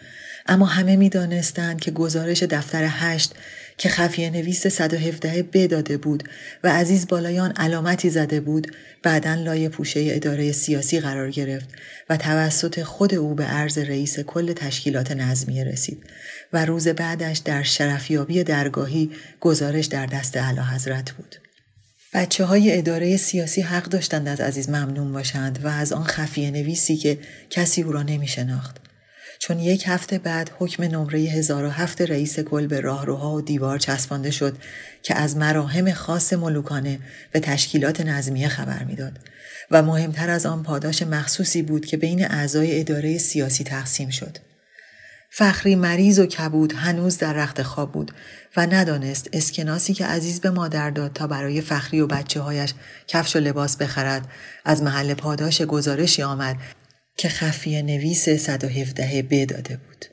اما 0.46 0.66
همه 0.66 0.96
می 0.96 1.08
دانستند 1.08 1.80
که 1.80 1.90
گزارش 1.90 2.42
دفتر 2.42 2.86
هشت 2.90 3.34
که 3.78 3.88
خفیه 3.88 4.30
نویس 4.30 4.66
117 4.66 5.42
بداده 5.42 5.96
بود 5.96 6.28
و 6.64 6.72
عزیز 6.72 7.06
بالایان 7.06 7.50
علامتی 7.50 8.10
زده 8.10 8.40
بود 8.40 8.76
بعدا 9.02 9.34
لای 9.34 9.68
پوشه 9.68 10.08
اداره 10.10 10.52
سیاسی 10.52 11.00
قرار 11.00 11.30
گرفت 11.30 11.68
و 12.10 12.16
توسط 12.16 12.82
خود 12.82 13.14
او 13.14 13.34
به 13.34 13.44
عرض 13.44 13.78
رئیس 13.78 14.20
کل 14.20 14.52
تشکیلات 14.52 15.12
نظمیه 15.12 15.64
رسید 15.64 16.04
و 16.52 16.64
روز 16.64 16.88
بعدش 16.88 17.38
در 17.38 17.62
شرفیابی 17.62 18.44
درگاهی 18.44 19.10
گزارش 19.40 19.86
در 19.86 20.06
دست 20.06 20.36
اعلی 20.36 20.60
حضرت 20.60 21.10
بود. 21.10 21.41
بچه 22.14 22.44
های 22.44 22.78
اداره 22.78 23.16
سیاسی 23.16 23.60
حق 23.60 23.84
داشتند 23.84 24.28
از 24.28 24.40
عزیز 24.40 24.68
ممنون 24.68 25.12
باشند 25.12 25.64
و 25.64 25.68
از 25.68 25.92
آن 25.92 26.04
خفیه 26.04 26.50
نویسی 26.50 26.96
که 26.96 27.18
کسی 27.50 27.82
او 27.82 27.92
را 27.92 28.02
نمی 28.02 28.28
شناخت. 28.28 28.76
چون 29.38 29.58
یک 29.58 29.84
هفته 29.86 30.18
بعد 30.18 30.50
حکم 30.58 30.82
نمره 30.82 31.20
1007 31.20 32.02
رئیس 32.02 32.40
کل 32.40 32.66
به 32.66 32.80
راهروها 32.80 33.34
و 33.34 33.40
دیوار 33.40 33.78
چسبانده 33.78 34.30
شد 34.30 34.56
که 35.02 35.14
از 35.14 35.36
مراهم 35.36 35.92
خاص 35.92 36.32
ملوکانه 36.32 36.98
به 37.32 37.40
تشکیلات 37.40 38.00
نظمیه 38.00 38.48
خبر 38.48 38.84
می‌داد 38.84 39.18
و 39.70 39.82
مهمتر 39.82 40.30
از 40.30 40.46
آن 40.46 40.62
پاداش 40.62 41.02
مخصوصی 41.02 41.62
بود 41.62 41.86
که 41.86 41.96
بین 41.96 42.24
اعضای 42.24 42.80
اداره 42.80 43.18
سیاسی 43.18 43.64
تقسیم 43.64 44.10
شد. 44.10 44.38
فخری 45.34 45.76
مریض 45.76 46.18
و 46.18 46.26
کبود 46.26 46.72
هنوز 46.72 47.18
در 47.18 47.32
رخت 47.32 47.62
خواب 47.62 47.92
بود 47.92 48.12
و 48.56 48.66
ندانست 48.66 49.28
اسکناسی 49.32 49.94
که 49.94 50.06
عزیز 50.06 50.40
به 50.40 50.50
مادر 50.50 50.90
داد 50.90 51.12
تا 51.12 51.26
برای 51.26 51.60
فخری 51.60 52.00
و 52.00 52.06
بچه 52.06 52.40
هایش 52.40 52.74
کفش 53.08 53.36
و 53.36 53.38
لباس 53.38 53.76
بخرد 53.76 54.28
از 54.64 54.82
محل 54.82 55.14
پاداش 55.14 55.62
گزارشی 55.62 56.22
آمد 56.22 56.56
که 57.16 57.28
خفیه 57.28 57.82
نویس 57.82 58.28
117 58.28 59.22
ب 59.22 59.44
داده 59.44 59.76
بود. 59.76 60.04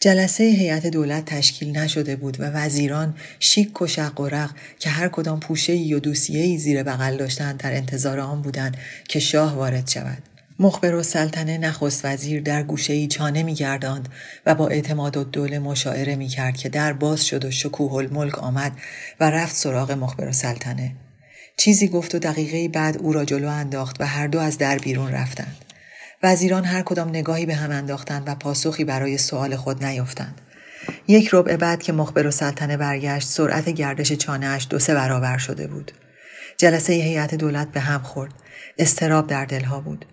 جلسه 0.00 0.44
هیئت 0.44 0.86
دولت 0.86 1.24
تشکیل 1.24 1.76
نشده 1.78 2.16
بود 2.16 2.40
و 2.40 2.44
وزیران 2.44 3.14
شیک 3.40 3.82
و 3.82 3.86
شق 3.86 4.20
و 4.20 4.28
رق 4.28 4.50
که 4.78 4.90
هر 4.90 5.08
کدام 5.08 5.40
پوشه 5.40 5.72
ای 5.72 5.94
و 5.94 5.98
دوسیه 5.98 6.42
ای 6.42 6.58
زیر 6.58 6.82
بغل 6.82 7.16
داشتند 7.16 7.56
در 7.60 7.76
انتظار 7.76 8.20
آن 8.20 8.42
بودند 8.42 8.76
که 9.08 9.20
شاه 9.20 9.54
وارد 9.54 9.88
شود. 9.88 10.33
مخبر 10.58 10.94
و 10.94 11.02
سلطنه 11.02 11.58
نخست 11.58 12.04
وزیر 12.04 12.42
در 12.42 12.62
گوشه 12.62 12.92
ای 12.92 13.06
چانه 13.06 13.42
می 13.42 13.54
گرداند 13.54 14.08
و 14.46 14.54
با 14.54 14.68
اعتماد 14.68 15.16
و 15.16 15.24
دوله 15.24 15.58
مشاعره 15.58 16.16
می 16.16 16.28
کرد 16.28 16.56
که 16.56 16.68
در 16.68 16.92
باز 16.92 17.26
شد 17.26 17.44
و 17.44 17.50
شکوه 17.50 17.94
الملک 17.94 18.38
آمد 18.38 18.72
و 19.20 19.30
رفت 19.30 19.56
سراغ 19.56 19.92
مخبر 19.92 20.28
و 20.28 20.32
سلطنه. 20.32 20.92
چیزی 21.56 21.88
گفت 21.88 22.14
و 22.14 22.18
دقیقه 22.18 22.68
بعد 22.68 22.98
او 22.98 23.12
را 23.12 23.24
جلو 23.24 23.48
انداخت 23.48 24.00
و 24.00 24.06
هر 24.06 24.26
دو 24.26 24.38
از 24.38 24.58
در 24.58 24.78
بیرون 24.78 25.12
رفتند. 25.12 25.56
وزیران 26.22 26.64
هر 26.64 26.82
کدام 26.82 27.08
نگاهی 27.08 27.46
به 27.46 27.54
هم 27.54 27.70
انداختند 27.70 28.22
و 28.26 28.34
پاسخی 28.34 28.84
برای 28.84 29.18
سوال 29.18 29.56
خود 29.56 29.84
نیافتند. 29.84 30.40
یک 31.08 31.30
ربع 31.32 31.56
بعد 31.56 31.82
که 31.82 31.92
مخبر 31.92 32.26
و 32.26 32.30
سلطنه 32.30 32.76
برگشت 32.76 33.28
سرعت 33.28 33.68
گردش 33.68 34.12
چانهاش 34.12 34.66
دو 34.70 34.78
سه 34.78 34.94
برابر 34.94 35.38
شده 35.38 35.66
بود. 35.66 35.92
جلسه 36.56 36.92
هیئت 36.92 37.34
دولت 37.34 37.68
به 37.72 37.80
هم 37.80 38.02
خورد. 38.02 38.32
استراب 38.78 39.26
در 39.26 39.44
دلها 39.44 39.80
بود. 39.80 40.04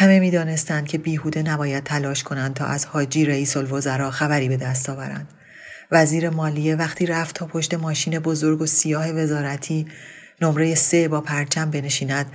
همه 0.00 0.20
می‌دانستند 0.20 0.88
که 0.88 0.98
بیهوده 0.98 1.42
نباید 1.42 1.84
تلاش 1.84 2.22
کنند 2.22 2.54
تا 2.54 2.64
از 2.64 2.86
حاجی 2.86 3.24
رئیس 3.24 3.56
الوزراء 3.56 4.10
خبری 4.10 4.48
به 4.48 4.56
دست 4.56 4.90
آورند. 4.90 5.28
وزیر 5.90 6.30
مالیه 6.30 6.76
وقتی 6.76 7.06
رفت 7.06 7.34
تا 7.34 7.46
پشت 7.46 7.74
ماشین 7.74 8.18
بزرگ 8.18 8.60
و 8.60 8.66
سیاه 8.66 9.10
وزارتی 9.10 9.86
نمره 10.40 10.74
سه 10.74 11.08
با 11.08 11.20
پرچم 11.20 11.70
بنشیند 11.70 12.26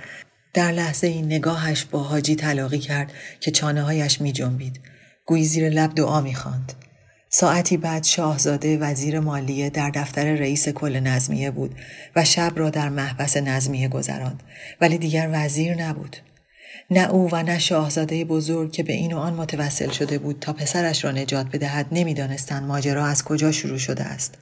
در 0.54 0.72
لحظه 0.72 1.06
این 1.06 1.24
نگاهش 1.24 1.84
با 1.84 2.02
حاجی 2.02 2.36
تلاقی 2.36 2.78
کرد 2.78 3.12
که 3.40 3.50
چانه 3.50 3.82
هایش 3.82 4.20
می 4.20 4.32
جنبید. 4.32 4.80
گویی 5.24 5.44
زیر 5.44 5.68
لب 5.68 5.94
دعا 5.94 6.20
می 6.20 6.34
خاند. 6.34 6.72
ساعتی 7.28 7.76
بعد 7.76 8.04
شاهزاده 8.04 8.78
وزیر 8.78 9.20
مالیه 9.20 9.70
در 9.70 9.90
دفتر 9.90 10.34
رئیس 10.34 10.68
کل 10.68 11.00
نظمیه 11.00 11.50
بود 11.50 11.74
و 12.16 12.24
شب 12.24 12.52
را 12.56 12.70
در 12.70 12.88
محبس 12.88 13.36
نظمیه 13.36 13.88
گذراند 13.88 14.42
ولی 14.80 14.98
دیگر 14.98 15.30
وزیر 15.32 15.74
نبود. 15.74 16.16
نه 16.90 17.10
او 17.10 17.28
و 17.32 17.42
نه 17.42 17.58
شاهزاده 17.58 18.24
بزرگ 18.24 18.72
که 18.72 18.82
به 18.82 18.92
این 18.92 19.12
و 19.12 19.18
آن 19.18 19.34
متوسل 19.34 19.90
شده 19.90 20.18
بود 20.18 20.38
تا 20.40 20.52
پسرش 20.52 21.04
را 21.04 21.10
نجات 21.10 21.46
بدهد 21.52 21.86
نمی‌دانستند 21.92 22.62
ماجرا 22.62 23.06
از 23.06 23.24
کجا 23.24 23.52
شروع 23.52 23.78
شده 23.78 24.04
است. 24.04 24.34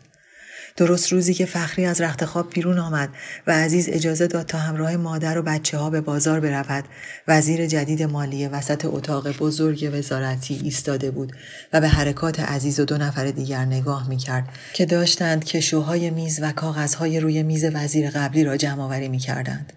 درست 0.76 1.12
روزی 1.12 1.34
که 1.34 1.46
فخری 1.46 1.86
از 1.86 2.00
رخت 2.00 2.24
خواب 2.24 2.50
بیرون 2.50 2.78
آمد 2.78 3.08
و 3.46 3.52
عزیز 3.52 3.88
اجازه 3.88 4.26
داد 4.26 4.46
تا 4.46 4.58
همراه 4.58 4.96
مادر 4.96 5.38
و 5.38 5.42
بچه 5.42 5.78
ها 5.78 5.90
به 5.90 6.00
بازار 6.00 6.40
برود 6.40 6.84
وزیر 7.28 7.66
جدید 7.66 8.02
مالیه 8.02 8.48
وسط 8.48 8.84
اتاق 8.84 9.36
بزرگ 9.38 9.90
وزارتی 9.92 10.60
ایستاده 10.64 11.10
بود 11.10 11.32
و 11.72 11.80
به 11.80 11.88
حرکات 11.88 12.40
عزیز 12.40 12.80
و 12.80 12.84
دو 12.84 12.98
نفر 12.98 13.30
دیگر 13.30 13.64
نگاه 13.64 14.08
می 14.08 14.16
کرد 14.16 14.48
که 14.72 14.86
داشتند 14.86 15.44
کشوهای 15.44 16.10
میز 16.10 16.42
و 16.42 16.52
کاغذهای 16.52 17.20
روی 17.20 17.42
میز 17.42 17.64
وزیر 17.64 18.10
قبلی 18.10 18.44
را 18.44 18.56
جمع 18.56 18.82
آوری 18.82 19.08
می 19.08 19.18
کردند. 19.18 19.72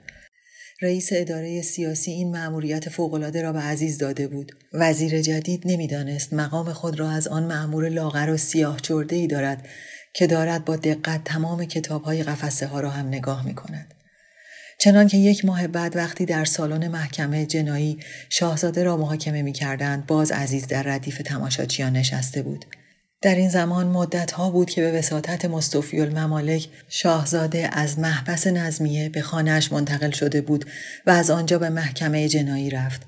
رئیس 0.82 1.10
اداره 1.12 1.62
سیاسی 1.62 2.12
این 2.12 2.32
مأموریت 2.32 2.90
فوقالعاده 2.90 3.42
را 3.42 3.54
به 3.54 3.60
عزیز 3.60 3.98
داده 3.98 4.28
بود. 4.28 4.52
وزیر 4.74 5.22
جدید 5.22 5.62
نمی‌دانست 5.66 6.34
مقام 6.34 6.74
خود 6.74 7.00
را 7.00 7.10
از 7.12 7.28
آن 7.28 7.44
مأمور 7.44 7.90
لاغر 7.90 8.30
و 8.30 8.38
سیاه 8.38 8.80
چرده 8.80 9.16
ای 9.16 9.28
دارد 9.28 9.68
که 10.14 10.28
دارد 10.28 10.66
با 10.66 10.76
دقت 10.76 11.24
تمام 11.24 11.66
کتاب 11.66 12.04
های 12.04 12.24
قفسه 12.24 12.68
ها 12.68 12.80
را 12.80 12.90
هم 12.90 13.08
نگاه 13.08 13.46
می 13.46 13.56
کند. 13.56 13.94
چنان 14.80 15.08
که 15.08 15.18
یک 15.18 15.46
ماه 15.46 15.68
بعد 15.68 15.96
وقتی 15.96 16.26
در 16.26 16.46
سالن 16.46 16.88
محکمه 16.88 17.46
جنایی 17.46 18.00
شاهزاده 18.30 18.84
را 18.84 18.98
محاکمه 18.98 19.42
می 19.42 19.54
کردند 19.54 20.06
باز 20.06 20.32
عزیز 20.32 20.68
در 20.68 20.84
ردیف 20.84 21.22
تماشاچیان 21.26 21.94
نشسته 21.94 22.42
بود. 22.42 22.66
در 23.22 23.36
این 23.36 23.50
زمان 23.50 23.88
مدت 23.88 24.32
ها 24.32 24.50
بود 24.50 24.70
که 24.70 24.82
به 24.82 24.92
وساطت 24.92 25.46
مستوفی 25.46 26.02
الممالک 26.02 26.70
شاهزاده 26.90 27.70
از 27.72 28.00
محبس 28.00 28.48
نظمیه 28.48 29.10
به 29.10 29.22
خانهش 29.22 29.72
منتقل 29.72 30.12
شده 30.12 30.42
بود 30.42 30.66
و 31.06 31.10
از 31.10 31.30
آنجا 31.30 31.60
به 31.60 31.70
محکمه 31.70 32.28
جنایی 32.28 32.70
رفت. 32.70 33.02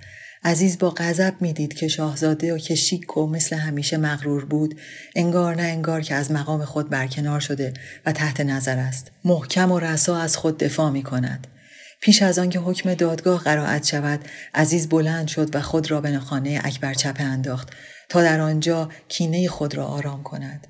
عزیز 0.44 0.78
با 0.78 0.90
غضب 0.90 1.34
می‌دید 1.40 1.74
که 1.74 1.88
شاهزاده 1.88 2.54
و 2.54 2.58
که 2.58 2.76
شیک 2.76 3.18
و 3.18 3.28
مثل 3.28 3.56
همیشه 3.56 3.98
مغرور 3.98 4.46
بود 4.46 4.80
انگار 5.16 5.56
نه 5.56 5.64
انگار 5.64 6.02
که 6.02 6.16
از 6.16 6.32
مقام 6.32 6.66
خود 6.66 6.90
برکنار 6.90 7.40
شده 7.40 7.74
و 8.06 8.12
تحت 8.12 8.42
نظر 8.42 8.78
است. 8.78 9.12
محکم 9.26 9.72
و 9.72 9.80
رسا 9.80 10.18
از 10.18 10.38
خود 10.38 10.58
دفاع 10.58 10.90
می 10.90 11.04
کند 11.04 11.48
پیش 12.02 12.22
از 12.22 12.40
آنکه 12.40 12.60
حکم 12.60 12.94
دادگاه 12.94 13.44
قرائت 13.44 13.88
شود 13.88 14.20
عزیز 14.54 14.90
بلند 14.90 15.28
شد 15.28 15.56
و 15.56 15.62
خود 15.62 15.92
را 15.92 16.02
به 16.02 16.20
خانه 16.20 16.62
اکبر 16.64 16.94
چپه 16.94 17.24
انداخت. 17.24 17.70
تا 18.10 18.24
در 18.24 18.40
آنجا 18.40 18.90
کینه 19.08 19.48
خود 19.48 19.76
را 19.76 19.86
آرام 19.86 20.24
کند 20.24 20.68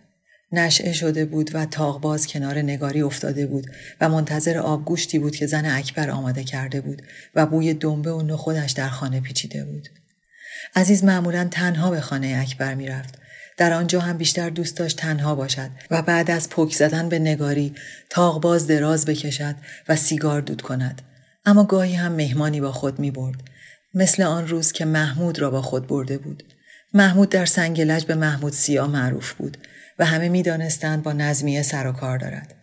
نشعه 0.51 0.93
شده 0.93 1.25
بود 1.25 1.51
و 1.53 1.65
تاغباز 1.65 2.27
کنار 2.27 2.59
نگاری 2.59 3.01
افتاده 3.01 3.45
بود 3.45 3.67
و 4.01 4.09
منتظر 4.09 4.57
آبگوشتی 4.57 5.19
بود 5.19 5.35
که 5.35 5.47
زن 5.47 5.65
اکبر 5.65 6.09
آماده 6.09 6.43
کرده 6.43 6.81
بود 6.81 7.01
و 7.35 7.45
بوی 7.45 7.73
دنبه 7.73 8.11
و 8.11 8.21
نخودش 8.21 8.71
در 8.71 8.89
خانه 8.89 9.19
پیچیده 9.19 9.65
بود. 9.65 9.89
عزیز 10.75 11.03
معمولا 11.03 11.47
تنها 11.51 11.91
به 11.91 12.01
خانه 12.01 12.37
اکبر 12.41 12.75
می‌رفت. 12.75 13.19
در 13.57 13.73
آنجا 13.73 13.99
هم 13.99 14.17
بیشتر 14.17 14.49
دوست 14.49 14.77
داشت 14.77 14.97
تنها 14.97 15.35
باشد 15.35 15.69
و 15.91 16.01
بعد 16.01 16.31
از 16.31 16.49
پک 16.49 16.73
زدن 16.73 17.09
به 17.09 17.19
نگاری 17.19 17.75
تاغباز 18.09 18.67
دراز 18.67 19.05
بکشد 19.05 19.55
و 19.89 19.95
سیگار 19.95 20.41
دود 20.41 20.61
کند. 20.61 21.01
اما 21.45 21.63
گاهی 21.63 21.95
هم 21.95 22.11
مهمانی 22.11 22.61
با 22.61 22.71
خود 22.71 22.99
می 22.99 23.11
برد. 23.11 23.37
مثل 23.93 24.23
آن 24.23 24.47
روز 24.47 24.71
که 24.71 24.85
محمود 24.85 25.39
را 25.39 25.49
با 25.49 25.61
خود 25.61 25.87
برده 25.87 26.17
بود. 26.17 26.43
محمود 26.93 27.29
در 27.29 27.45
سنگلج 27.45 28.05
به 28.05 28.15
محمود 28.15 28.53
سیا 28.53 28.87
معروف 28.87 29.33
بود 29.33 29.57
و 29.99 30.05
همه 30.05 30.29
می‌دانستند 30.29 31.03
با 31.03 31.13
نظمیه 31.13 31.61
سر 31.61 31.87
و 31.87 31.91
کار 31.91 32.17
دارد. 32.17 32.55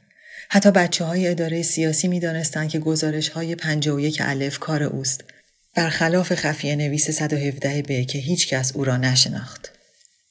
حتی 0.48 0.70
بچه 0.70 1.04
های 1.04 1.28
اداره 1.28 1.62
سیاسی 1.62 2.08
می 2.08 2.20
دانستند 2.20 2.68
که 2.68 2.78
گزارش 2.78 3.28
های 3.28 3.54
51 3.54 4.22
الف 4.24 4.58
کار 4.58 4.82
اوست. 4.82 5.24
برخلاف 5.74 6.34
خفیه 6.34 6.76
نویس 6.76 7.10
117 7.10 7.82
ب 7.82 8.06
که 8.06 8.18
هیچ 8.18 8.48
کس 8.48 8.72
او 8.76 8.84
را 8.84 8.96
نشناخت. 8.96 9.72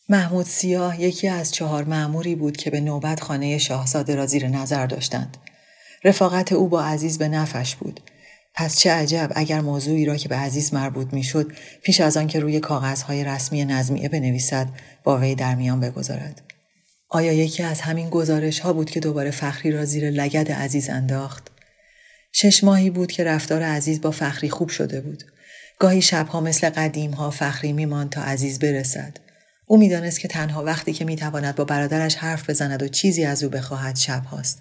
محمود 0.09 0.45
سیاه 0.45 1.01
یکی 1.01 1.27
از 1.27 1.51
چهار 1.51 1.83
معموری 1.83 2.35
بود 2.35 2.57
که 2.57 2.69
به 2.69 2.79
نوبت 2.79 3.19
خانه 3.19 3.57
شاهزاده 3.57 4.15
را 4.15 4.25
زیر 4.25 4.47
نظر 4.47 4.85
داشتند. 4.85 5.37
رفاقت 6.03 6.51
او 6.51 6.67
با 6.67 6.83
عزیز 6.83 7.17
به 7.17 7.27
نفش 7.27 7.75
بود. 7.75 7.99
پس 8.55 8.79
چه 8.79 8.91
عجب 8.91 9.31
اگر 9.35 9.61
موضوعی 9.61 10.05
را 10.05 10.15
که 10.15 10.29
به 10.29 10.35
عزیز 10.35 10.73
مربوط 10.73 11.13
می‌شد 11.13 11.51
پیش 11.83 12.01
از 12.01 12.17
آن 12.17 12.27
که 12.27 12.39
روی 12.39 12.59
کاغذهای 12.59 13.23
رسمی 13.23 13.65
نظمیه 13.65 14.09
بنویسد 14.09 14.67
با 15.03 15.17
وی 15.17 15.35
در 15.35 15.55
میان 15.55 15.79
بگذارد. 15.79 16.41
آیا 17.09 17.33
یکی 17.33 17.63
از 17.63 17.81
همین 17.81 18.09
گزارش 18.09 18.59
ها 18.59 18.73
بود 18.73 18.89
که 18.89 18.99
دوباره 18.99 19.31
فخری 19.31 19.71
را 19.71 19.85
زیر 19.85 20.09
لگد 20.09 20.51
عزیز 20.51 20.89
انداخت؟ 20.89 21.51
شش 22.31 22.63
ماهی 22.63 22.89
بود 22.89 23.11
که 23.11 23.23
رفتار 23.23 23.63
عزیز 23.63 24.01
با 24.01 24.11
فخری 24.11 24.49
خوب 24.49 24.69
شده 24.69 25.01
بود. 25.01 25.23
گاهی 25.79 26.01
شبها 26.01 26.41
مثل 26.41 26.69
قدیم 26.69 27.11
ها 27.11 27.31
فخری 27.31 27.73
میماند 27.73 28.09
تا 28.09 28.23
عزیز 28.23 28.59
برسد. 28.59 29.17
او 29.67 29.77
می‌دانست 29.77 30.19
که 30.19 30.27
تنها 30.27 30.63
وقتی 30.63 30.93
که 30.93 31.05
می‌تواند 31.05 31.55
با 31.55 31.65
برادرش 31.65 32.15
حرف 32.15 32.49
بزند 32.49 32.83
و 32.83 32.87
چیزی 32.87 33.25
از 33.25 33.43
او 33.43 33.49
بخواهد 33.49 33.95
شب 33.95 34.25
هاست. 34.25 34.59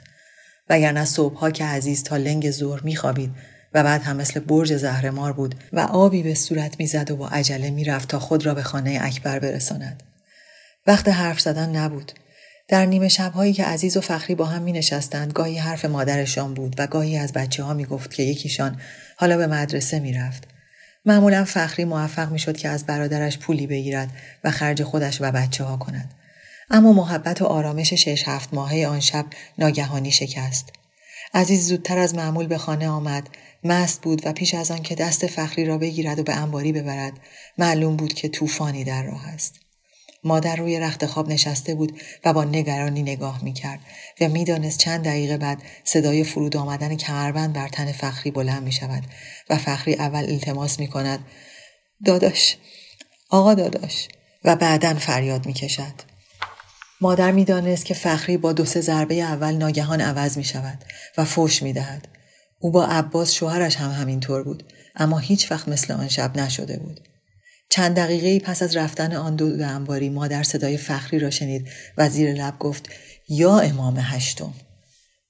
وگرنه 0.70 1.04
صبحها 1.04 1.50
که 1.50 1.64
عزیز 1.64 2.02
تا 2.02 2.16
لنگ 2.16 2.50
ظهر 2.50 2.82
میخوابید 2.82 3.30
و 3.74 3.84
بعد 3.84 4.02
هم 4.02 4.16
مثل 4.16 4.40
برج 4.40 4.76
زهرمار 4.76 5.32
بود 5.32 5.54
و 5.72 5.80
آبی 5.80 6.22
به 6.22 6.34
صورت 6.34 6.80
می‌زد 6.80 7.10
و 7.10 7.16
با 7.16 7.28
عجله 7.28 7.70
می‌رفت 7.70 8.08
تا 8.08 8.18
خود 8.18 8.46
را 8.46 8.54
به 8.54 8.62
خانه 8.62 8.98
اکبر 9.02 9.38
برساند. 9.38 10.02
وقت 10.86 11.08
حرف 11.08 11.40
زدن 11.40 11.76
نبود. 11.76 12.12
در 12.68 12.86
نیمه 12.86 13.08
شبهایی 13.08 13.52
که 13.52 13.64
عزیز 13.64 13.96
و 13.96 14.00
فخری 14.00 14.34
با 14.34 14.44
هم 14.44 14.62
می 14.62 14.72
نشستند 14.72 15.32
گاهی 15.32 15.58
حرف 15.58 15.84
مادرشان 15.84 16.54
بود 16.54 16.74
و 16.78 16.86
گاهی 16.86 17.18
از 17.18 17.32
بچه 17.32 17.62
ها 17.62 17.74
می 17.74 17.84
گفت 17.84 18.14
که 18.14 18.22
یکیشان 18.22 18.80
حالا 19.16 19.36
به 19.36 19.46
مدرسه 19.46 19.98
می 19.98 20.12
رفت. 20.12 20.44
معمولا 21.06 21.44
فخری 21.44 21.84
موفق 21.84 22.30
می 22.30 22.38
شد 22.38 22.56
که 22.56 22.68
از 22.68 22.86
برادرش 22.86 23.38
پولی 23.38 23.66
بگیرد 23.66 24.08
و 24.44 24.50
خرج 24.50 24.82
خودش 24.82 25.20
و 25.20 25.30
بچه 25.30 25.64
ها 25.64 25.76
کند. 25.76 26.14
اما 26.70 26.92
محبت 26.92 27.42
و 27.42 27.44
آرامش 27.44 27.94
شش 27.94 28.28
هفت 28.28 28.54
ماهه 28.54 28.86
آن 28.86 29.00
شب 29.00 29.26
ناگهانی 29.58 30.10
شکست. 30.10 30.72
عزیز 31.34 31.68
زودتر 31.68 31.98
از 31.98 32.14
معمول 32.14 32.46
به 32.46 32.58
خانه 32.58 32.88
آمد 32.88 33.28
مست 33.64 34.02
بود 34.02 34.26
و 34.26 34.32
پیش 34.32 34.54
از 34.54 34.70
آن 34.70 34.82
که 34.82 34.94
دست 34.94 35.26
فخری 35.26 35.64
را 35.64 35.78
بگیرد 35.78 36.18
و 36.18 36.22
به 36.22 36.34
انباری 36.34 36.72
ببرد 36.72 37.12
معلوم 37.58 37.96
بود 37.96 38.14
که 38.14 38.28
طوفانی 38.28 38.84
در 38.84 39.02
راه 39.02 39.28
است 39.28 39.54
مادر 40.24 40.56
روی 40.56 40.80
رخت 40.80 41.06
خواب 41.06 41.28
نشسته 41.28 41.74
بود 41.74 42.00
و 42.24 42.32
با 42.32 42.44
نگرانی 42.44 43.02
نگاه 43.02 43.44
می 43.44 43.52
کرد 43.52 43.80
و 44.20 44.28
می‌دانست 44.28 44.78
چند 44.78 45.04
دقیقه 45.04 45.36
بعد 45.36 45.62
صدای 45.84 46.24
فرود 46.24 46.56
آمدن 46.56 46.96
کمربند 46.96 47.52
بر 47.52 47.68
تن 47.68 47.92
فخری 47.92 48.30
بلند 48.30 48.62
می 48.62 48.72
شود 48.72 49.02
و 49.50 49.56
فخری 49.56 49.94
اول 49.94 50.24
التماس 50.24 50.80
می 50.80 50.88
کند 50.88 51.24
داداش 52.04 52.56
آقا 53.30 53.54
داداش 53.54 54.08
و 54.44 54.56
بعدا 54.56 54.94
فریاد 54.94 55.46
می 55.46 55.52
کشد. 55.52 55.94
مادر 57.00 57.30
می‌دانست 57.30 57.84
که 57.84 57.94
فخری 57.94 58.36
با 58.36 58.52
دو 58.52 58.64
سه 58.64 58.80
ضربه 58.80 59.14
اول 59.14 59.54
ناگهان 59.54 60.00
عوض 60.00 60.36
می 60.36 60.44
شود 60.44 60.84
و 61.18 61.24
فوش 61.24 61.62
می 61.62 61.72
دهد. 61.72 62.13
او 62.64 62.70
با 62.70 62.84
عباس 62.84 63.32
شوهرش 63.32 63.76
هم 63.76 63.90
همینطور 63.90 64.42
بود 64.42 64.62
اما 64.96 65.18
هیچ 65.18 65.52
وقت 65.52 65.68
مثل 65.68 65.94
آن 65.94 66.08
شب 66.08 66.36
نشده 66.36 66.76
بود. 66.76 67.00
چند 67.70 67.96
دقیقه 67.96 68.46
پس 68.46 68.62
از 68.62 68.76
رفتن 68.76 69.12
آن 69.12 69.36
دو 69.36 69.56
به 69.56 69.66
انباری 69.66 70.08
مادر 70.10 70.42
صدای 70.42 70.76
فخری 70.76 71.18
را 71.18 71.30
شنید 71.30 71.68
و 71.98 72.08
زیر 72.08 72.32
لب 72.32 72.58
گفت 72.58 72.88
یا 73.28 73.58
امام 73.58 73.96
هشتم. 73.98 74.54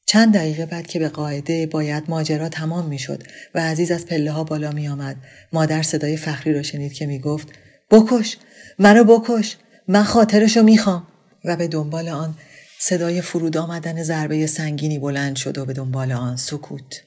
چند 0.07 0.35
دقیقه 0.35 0.67
بعد 0.67 0.87
که 0.87 0.99
به 0.99 1.09
قاعده 1.09 1.67
باید 1.67 2.05
ماجرا 2.09 2.49
تمام 2.49 2.87
می 2.87 2.99
شد 2.99 3.23
و 3.55 3.61
عزیز 3.61 3.91
از 3.91 4.07
پله 4.07 4.31
ها 4.31 4.45
بالا 4.45 4.73
می 4.73 4.88
آمد 4.88 5.17
مادر 5.53 5.83
صدای 5.83 6.16
فخری 6.16 6.55
را 6.55 6.62
شنید 6.62 6.92
که 6.92 7.07
می 7.07 7.18
گفت 7.18 7.49
بکش 7.90 8.37
منو 8.79 9.05
بکش 9.05 9.57
من 9.88 10.03
خاطرشو 10.03 10.62
می‌خوام 10.62 11.07
و 11.44 11.57
به 11.57 11.68
دنبال 11.68 12.09
آن 12.09 12.35
صدای 12.81 13.20
فرود 13.20 13.57
آمدن 13.57 14.03
ضربه 14.03 14.47
سنگینی 14.47 14.99
بلند 14.99 15.37
شد 15.37 15.59
و 15.59 15.64
به 15.64 15.73
دنبال 15.73 16.12
آن 16.12 16.37
سکوت. 16.37 17.03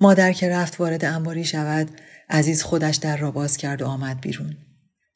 مادر 0.00 0.32
که 0.32 0.48
رفت 0.48 0.80
وارد 0.80 1.04
انباری 1.04 1.44
شود 1.44 1.88
عزیز 2.30 2.62
خودش 2.62 2.96
در 2.96 3.16
را 3.16 3.30
باز 3.30 3.56
کرد 3.56 3.82
و 3.82 3.86
آمد 3.86 4.20
بیرون. 4.20 4.56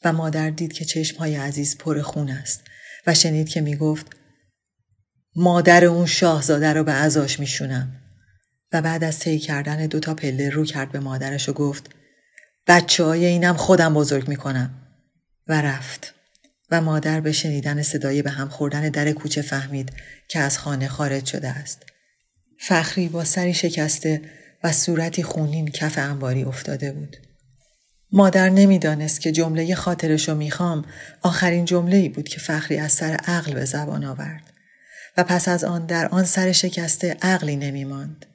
و 0.05 0.12
مادر 0.12 0.51
دید 0.51 0.73
که 0.73 0.85
چشمهای 0.85 1.37
عزیز 1.37 1.79
پر 1.79 2.01
خون 2.01 2.31
است 2.31 2.64
و 3.07 3.14
شنید 3.14 3.49
که 3.49 3.61
می 3.61 3.77
گفت 3.77 4.07
مادر 5.37 5.85
اون 5.85 6.07
شاهزاده 6.07 6.73
رو 6.73 6.85
به 6.85 6.92
عزاش 6.92 7.40
میشونم. 7.40 7.92
و 8.73 8.83
بعد 8.83 9.05
از 9.05 9.18
طی 9.18 9.38
کردن 9.38 9.87
دوتا 9.87 10.14
پله 10.14 10.51
رو 10.51 10.64
کرد 10.64 10.92
به 10.92 11.01
مادرش 11.01 11.49
و 11.49 11.53
گفت 11.53 11.90
بچه 12.66 13.05
های 13.05 13.27
اینم 13.27 13.57
خودم 13.57 13.95
بزرگ 13.95 14.29
می‌کنم. 14.29 14.75
و 15.49 15.62
رفت. 15.62 16.14
و 16.71 16.81
مادر 16.81 17.21
به 17.21 17.33
شنیدن 17.33 17.83
صدای 17.83 18.23
به 18.23 18.31
هم 18.31 18.49
خوردن 18.49 18.88
در 18.88 19.12
کوچه 19.12 19.42
فهمید 19.42 19.92
که 20.29 20.38
از 20.38 20.59
خانه 20.59 20.88
خارج 20.88 21.27
شده 21.27 21.49
است. 21.49 21.83
فخری 22.59 23.09
با 23.09 23.25
سری 23.25 23.55
شکسته 23.55 24.23
و 24.64 24.72
صورتی 24.72 25.22
خونین 25.22 25.68
کف 25.68 25.98
انباری 25.98 26.44
افتاده 26.44 26.92
بود. 26.92 27.16
مادر 28.12 28.48
نمی‌دانست 28.48 29.20
که 29.20 29.33
جمله 29.33 29.75
خاطرشو 29.75 30.35
می‌خوام 30.35 30.85
آخرین 31.22 31.64
جمله 31.64 31.96
ای 31.96 32.09
بود 32.09 32.29
که 32.29 32.40
فخری 32.40 32.79
از 32.79 32.92
سر 32.92 33.12
عقل 33.12 33.55
به 33.55 33.64
زبان 33.64 34.05
آورد 34.05 34.42
و 35.16 35.25
پس 35.25 35.48
از 35.48 35.64
آن 35.64 35.87
در 35.87 36.09
آن 36.09 36.25
سر 36.25 36.53
شکسته 36.53 37.16
عقلی 37.22 37.57
نمیماند. 37.57 38.27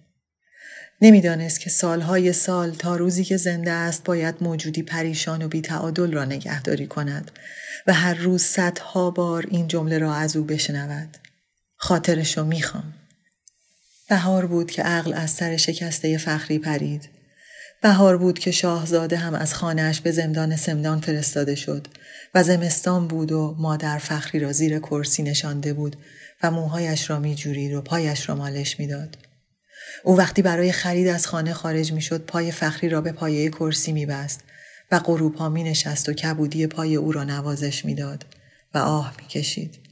نمی‌دانست 1.02 1.60
که 1.60 1.70
سالهای 1.70 2.34
سال 2.34 2.72
تا 2.72 2.96
روزی 2.96 3.24
که 3.24 3.38
زنده 3.38 3.72
است 3.72 4.04
باید 4.04 4.36
موجودی 4.42 4.84
پریشان 4.84 5.42
و 5.42 5.48
بیتعادل 5.48 6.12
را 6.12 6.26
نگهداری 6.26 6.88
کند 6.88 7.32
و 7.88 7.94
هر 7.94 8.14
روز 8.14 8.42
صدها 8.42 9.12
بار 9.12 9.46
این 9.50 9.68
جمله 9.68 9.98
را 9.98 10.16
از 10.16 10.36
او 10.36 10.44
بشنود. 10.44 11.18
خاطرشو 11.76 12.46
می‌خوام. 12.46 12.94
بهار 14.10 14.46
بود 14.46 14.72
که 14.72 14.84
عقل 14.84 15.14
از 15.14 15.32
سر 15.32 15.58
شکسته 15.58 16.18
فخری 16.18 16.60
پرید. 16.60 17.10
بهار 17.82 18.18
بود 18.18 18.40
که 18.40 18.52
شاهزاده 18.52 19.18
هم 19.18 19.34
از 19.36 19.54
خانهش 19.54 20.00
به 20.00 20.12
زمدان 20.12 20.56
سمدان 20.56 21.02
فرستاده 21.02 21.56
شد 21.56 21.88
و 22.36 22.44
زمستان 22.44 23.08
بود 23.08 23.32
و 23.32 23.56
مادر 23.60 23.98
فخری 23.98 24.40
را 24.40 24.52
زیر 24.52 24.80
کرسی 24.80 25.24
نشانده 25.24 25.74
بود 25.74 25.96
و 26.44 26.52
موهایش 26.52 27.10
را 27.10 27.20
می 27.20 27.36
جورید 27.36 27.74
و 27.74 27.82
پایش 27.82 28.30
را 28.30 28.36
مالش 28.36 28.80
می‌داد. 28.80 29.18
او 30.04 30.18
وقتی 30.18 30.42
برای 30.42 30.72
خرید 30.72 31.08
از 31.08 31.28
خانه 31.28 31.54
خارج 31.54 31.94
می 31.94 32.02
شد 32.02 32.26
پای 32.26 32.52
فخری 32.52 32.90
را 32.90 33.02
به 33.02 33.12
پایه 33.12 33.50
کرسی 33.50 33.92
می 33.92 34.06
بست 34.06 34.44
و 34.92 35.00
غروب 35.00 35.36
ها 35.36 35.50
می 35.50 35.64
نشست 35.64 36.10
و 36.10 36.14
کبودی 36.14 36.68
پای 36.68 36.96
او 36.96 37.12
را 37.12 37.24
نوازش 37.24 37.86
می 37.86 37.96
داد 37.96 38.26
و 38.74 38.78
آه 38.78 39.14
می 39.22 39.28
کشید. 39.28 39.87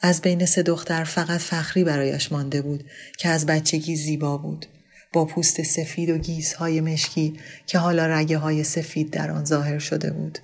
از 0.00 0.20
بین 0.20 0.46
سه 0.46 0.62
دختر 0.62 1.04
فقط 1.04 1.40
فخری 1.40 1.84
برایش 1.84 2.32
مانده 2.32 2.62
بود 2.62 2.84
که 3.18 3.28
از 3.28 3.46
بچگی 3.46 3.96
زیبا 3.96 4.38
بود 4.38 4.66
با 5.12 5.24
پوست 5.24 5.62
سفید 5.62 6.10
و 6.10 6.18
گیزهای 6.18 6.80
مشکی 6.80 7.40
که 7.66 7.78
حالا 7.78 8.06
رگه 8.06 8.38
های 8.38 8.64
سفید 8.64 9.10
در 9.10 9.30
آن 9.30 9.44
ظاهر 9.44 9.78
شده 9.78 10.10
بود. 10.10 10.38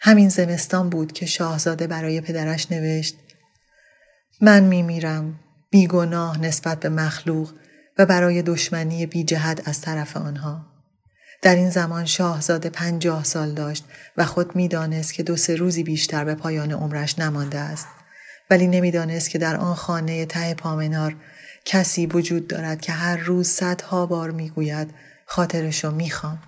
همین 0.00 0.28
زمستان 0.28 0.90
بود 0.90 1.12
که 1.12 1.26
شاهزاده 1.26 1.86
برای 1.86 2.20
پدرش 2.20 2.72
نوشت 2.72 3.16
من 4.40 4.62
میمیرم 4.62 5.40
بیگناه 5.70 6.40
نسبت 6.40 6.80
به 6.80 6.88
مخلوق 6.88 7.52
و 7.98 8.06
برای 8.06 8.42
دشمنی 8.42 9.06
بی 9.06 9.24
جهت 9.24 9.68
از 9.68 9.80
طرف 9.80 10.16
آنها. 10.16 10.66
در 11.42 11.54
این 11.54 11.70
زمان 11.70 12.04
شاهزاده 12.04 12.70
پنجاه 12.70 13.24
سال 13.24 13.54
داشت 13.54 13.84
و 14.16 14.24
خود 14.24 14.56
می‌دانست 14.56 15.14
که 15.14 15.22
دو 15.22 15.36
سه 15.36 15.56
روزی 15.56 15.82
بیشتر 15.82 16.24
به 16.24 16.34
پایان 16.34 16.72
عمرش 16.72 17.18
نمانده 17.18 17.58
است. 17.58 17.86
ولی 18.50 18.66
نمی‌دانست 18.66 19.30
که 19.30 19.38
در 19.38 19.56
آن 19.56 19.74
خانه 19.74 20.26
ته 20.26 20.54
پامنار 20.54 21.16
کسی 21.64 22.06
وجود 22.06 22.48
دارد 22.48 22.80
که 22.80 22.92
هر 22.92 23.16
روز 23.16 23.48
صدها 23.48 24.06
بار 24.06 24.30
می‌گوید 24.30 24.90
خاطرشو 25.26 25.90
می‌خوام. 25.90 26.38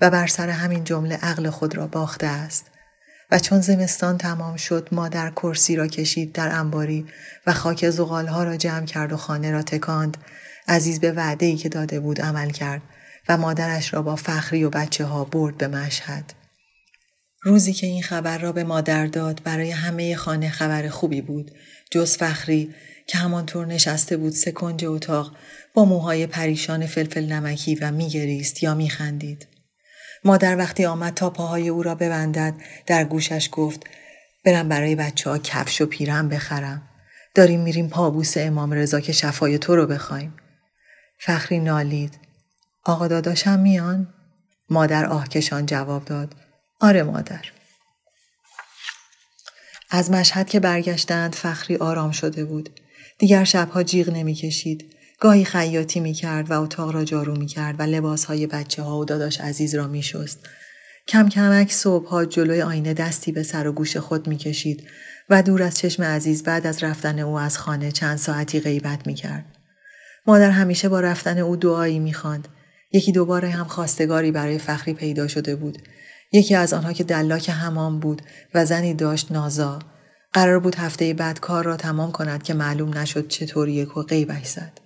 و 0.00 0.10
بر 0.10 0.26
سر 0.26 0.48
همین 0.48 0.84
جمله 0.84 1.16
عقل 1.16 1.50
خود 1.50 1.76
را 1.76 1.86
باخته 1.86 2.26
است. 2.26 2.66
و 3.30 3.38
چون 3.38 3.60
زمستان 3.60 4.18
تمام 4.18 4.56
شد 4.56 4.88
مادر 4.92 5.30
کرسی 5.30 5.76
را 5.76 5.86
کشید 5.86 6.32
در 6.32 6.48
انباری 6.48 7.06
و 7.46 7.52
خاک 7.52 7.90
زغالها 7.90 8.44
را 8.44 8.56
جمع 8.56 8.86
کرد 8.86 9.12
و 9.12 9.16
خانه 9.16 9.50
را 9.50 9.62
تکاند. 9.62 10.16
عزیز 10.68 11.00
به 11.00 11.12
وعده 11.12 11.46
ای 11.46 11.56
که 11.56 11.68
داده 11.68 12.00
بود 12.00 12.20
عمل 12.20 12.50
کرد 12.50 12.82
و 13.28 13.36
مادرش 13.36 13.94
را 13.94 14.02
با 14.02 14.16
فخری 14.16 14.64
و 14.64 14.70
بچه 14.70 15.04
ها 15.04 15.24
برد 15.24 15.56
به 15.56 15.68
مشهد. 15.68 16.32
روزی 17.42 17.72
که 17.72 17.86
این 17.86 18.02
خبر 18.02 18.38
را 18.38 18.52
به 18.52 18.64
مادر 18.64 19.06
داد 19.06 19.40
برای 19.44 19.70
همه 19.70 20.16
خانه 20.16 20.50
خبر 20.50 20.88
خوبی 20.88 21.20
بود 21.20 21.50
جز 21.90 22.16
فخری 22.16 22.74
که 23.06 23.18
همانطور 23.18 23.66
نشسته 23.66 24.16
بود 24.16 24.32
سکنج 24.32 24.84
اتاق 24.84 25.36
با 25.74 25.84
موهای 25.84 26.26
پریشان 26.26 26.86
فلفل 26.86 27.26
نمکی 27.26 27.74
و 27.74 27.90
میگریست 27.90 28.62
یا 28.62 28.74
میخندید. 28.74 29.46
مادر 30.24 30.56
وقتی 30.56 30.84
آمد 30.84 31.14
تا 31.14 31.30
پاهای 31.30 31.68
او 31.68 31.82
را 31.82 31.94
ببندد 31.94 32.54
در 32.86 33.04
گوشش 33.04 33.48
گفت 33.52 33.86
برم 34.44 34.68
برای 34.68 34.94
بچه 34.94 35.30
ها 35.30 35.38
کفش 35.38 35.80
و 35.80 35.86
پیرم 35.86 36.28
بخرم 36.28 36.82
داریم 37.34 37.60
میریم 37.60 37.88
پابوس 37.88 38.36
امام 38.36 38.72
رضا 38.72 39.00
که 39.00 39.12
شفای 39.12 39.58
تو 39.58 39.76
رو 39.76 39.86
بخوایم. 39.86 40.34
فخری 41.18 41.58
نالید. 41.58 42.18
آقا 42.84 43.08
داداشم 43.08 43.58
میان؟ 43.58 44.14
مادر 44.70 45.06
آهکشان 45.06 45.66
جواب 45.66 46.04
داد. 46.04 46.34
آره 46.80 47.02
مادر. 47.02 47.44
از 49.90 50.10
مشهد 50.10 50.48
که 50.48 50.60
برگشتند 50.60 51.34
فخری 51.34 51.76
آرام 51.76 52.10
شده 52.10 52.44
بود. 52.44 52.70
دیگر 53.18 53.44
شبها 53.44 53.82
جیغ 53.82 54.10
نمی‌کشید. 54.10 54.94
گاهی 55.20 55.44
خیاطی 55.44 56.00
می 56.00 56.12
کرد 56.12 56.50
و 56.50 56.62
اتاق 56.62 56.90
را 56.90 57.04
جارو 57.04 57.36
می 57.36 57.46
کرد 57.46 57.80
و 57.80 57.82
لباس 57.82 58.24
های 58.24 58.46
بچه 58.46 58.82
ها 58.82 58.98
و 58.98 59.04
داداش 59.04 59.40
عزیز 59.40 59.74
را 59.74 59.86
می 59.86 60.02
شست. 60.02 60.38
کم 61.08 61.28
کمک 61.28 61.72
صبحها 61.72 62.24
جلوی 62.24 62.62
آینه 62.62 62.94
دستی 62.94 63.32
به 63.32 63.42
سر 63.42 63.66
و 63.66 63.72
گوش 63.72 63.96
خود 63.96 64.28
می 64.28 64.36
کشید 64.36 64.88
و 65.30 65.42
دور 65.42 65.62
از 65.62 65.78
چشم 65.78 66.02
عزیز 66.02 66.42
بعد 66.42 66.66
از 66.66 66.82
رفتن 66.82 67.18
او 67.18 67.38
از 67.38 67.58
خانه 67.58 67.92
چند 67.92 68.18
ساعتی 68.18 68.60
غیبت 68.60 69.06
می 69.06 69.14
کرد. 69.14 69.44
مادر 70.26 70.50
همیشه 70.50 70.88
با 70.88 71.00
رفتن 71.00 71.38
او 71.38 71.56
دعایی 71.56 71.98
می 71.98 72.12
خاند. 72.12 72.48
یکی 72.92 73.12
دوباره 73.12 73.48
هم 73.48 73.64
خواستگاری 73.64 74.30
برای 74.30 74.58
فخری 74.58 74.94
پیدا 74.94 75.28
شده 75.28 75.56
بود. 75.56 75.78
یکی 76.32 76.54
از 76.54 76.72
آنها 76.72 76.92
که 76.92 77.04
دلاک 77.04 77.48
همان 77.52 78.00
بود 78.00 78.22
و 78.54 78.64
زنی 78.64 78.94
داشت 78.94 79.32
نازا. 79.32 79.78
قرار 80.32 80.60
بود 80.60 80.74
هفته 80.74 81.14
بعد 81.14 81.40
کار 81.40 81.64
را 81.64 81.76
تمام 81.76 82.12
کند 82.12 82.42
که 82.42 82.54
معلوم 82.54 82.98
نشد 82.98 83.28
چطوری 83.28 83.72
یک 83.72 83.96
و 83.96 84.02
غیبش 84.02 84.46
زد. 84.46 84.80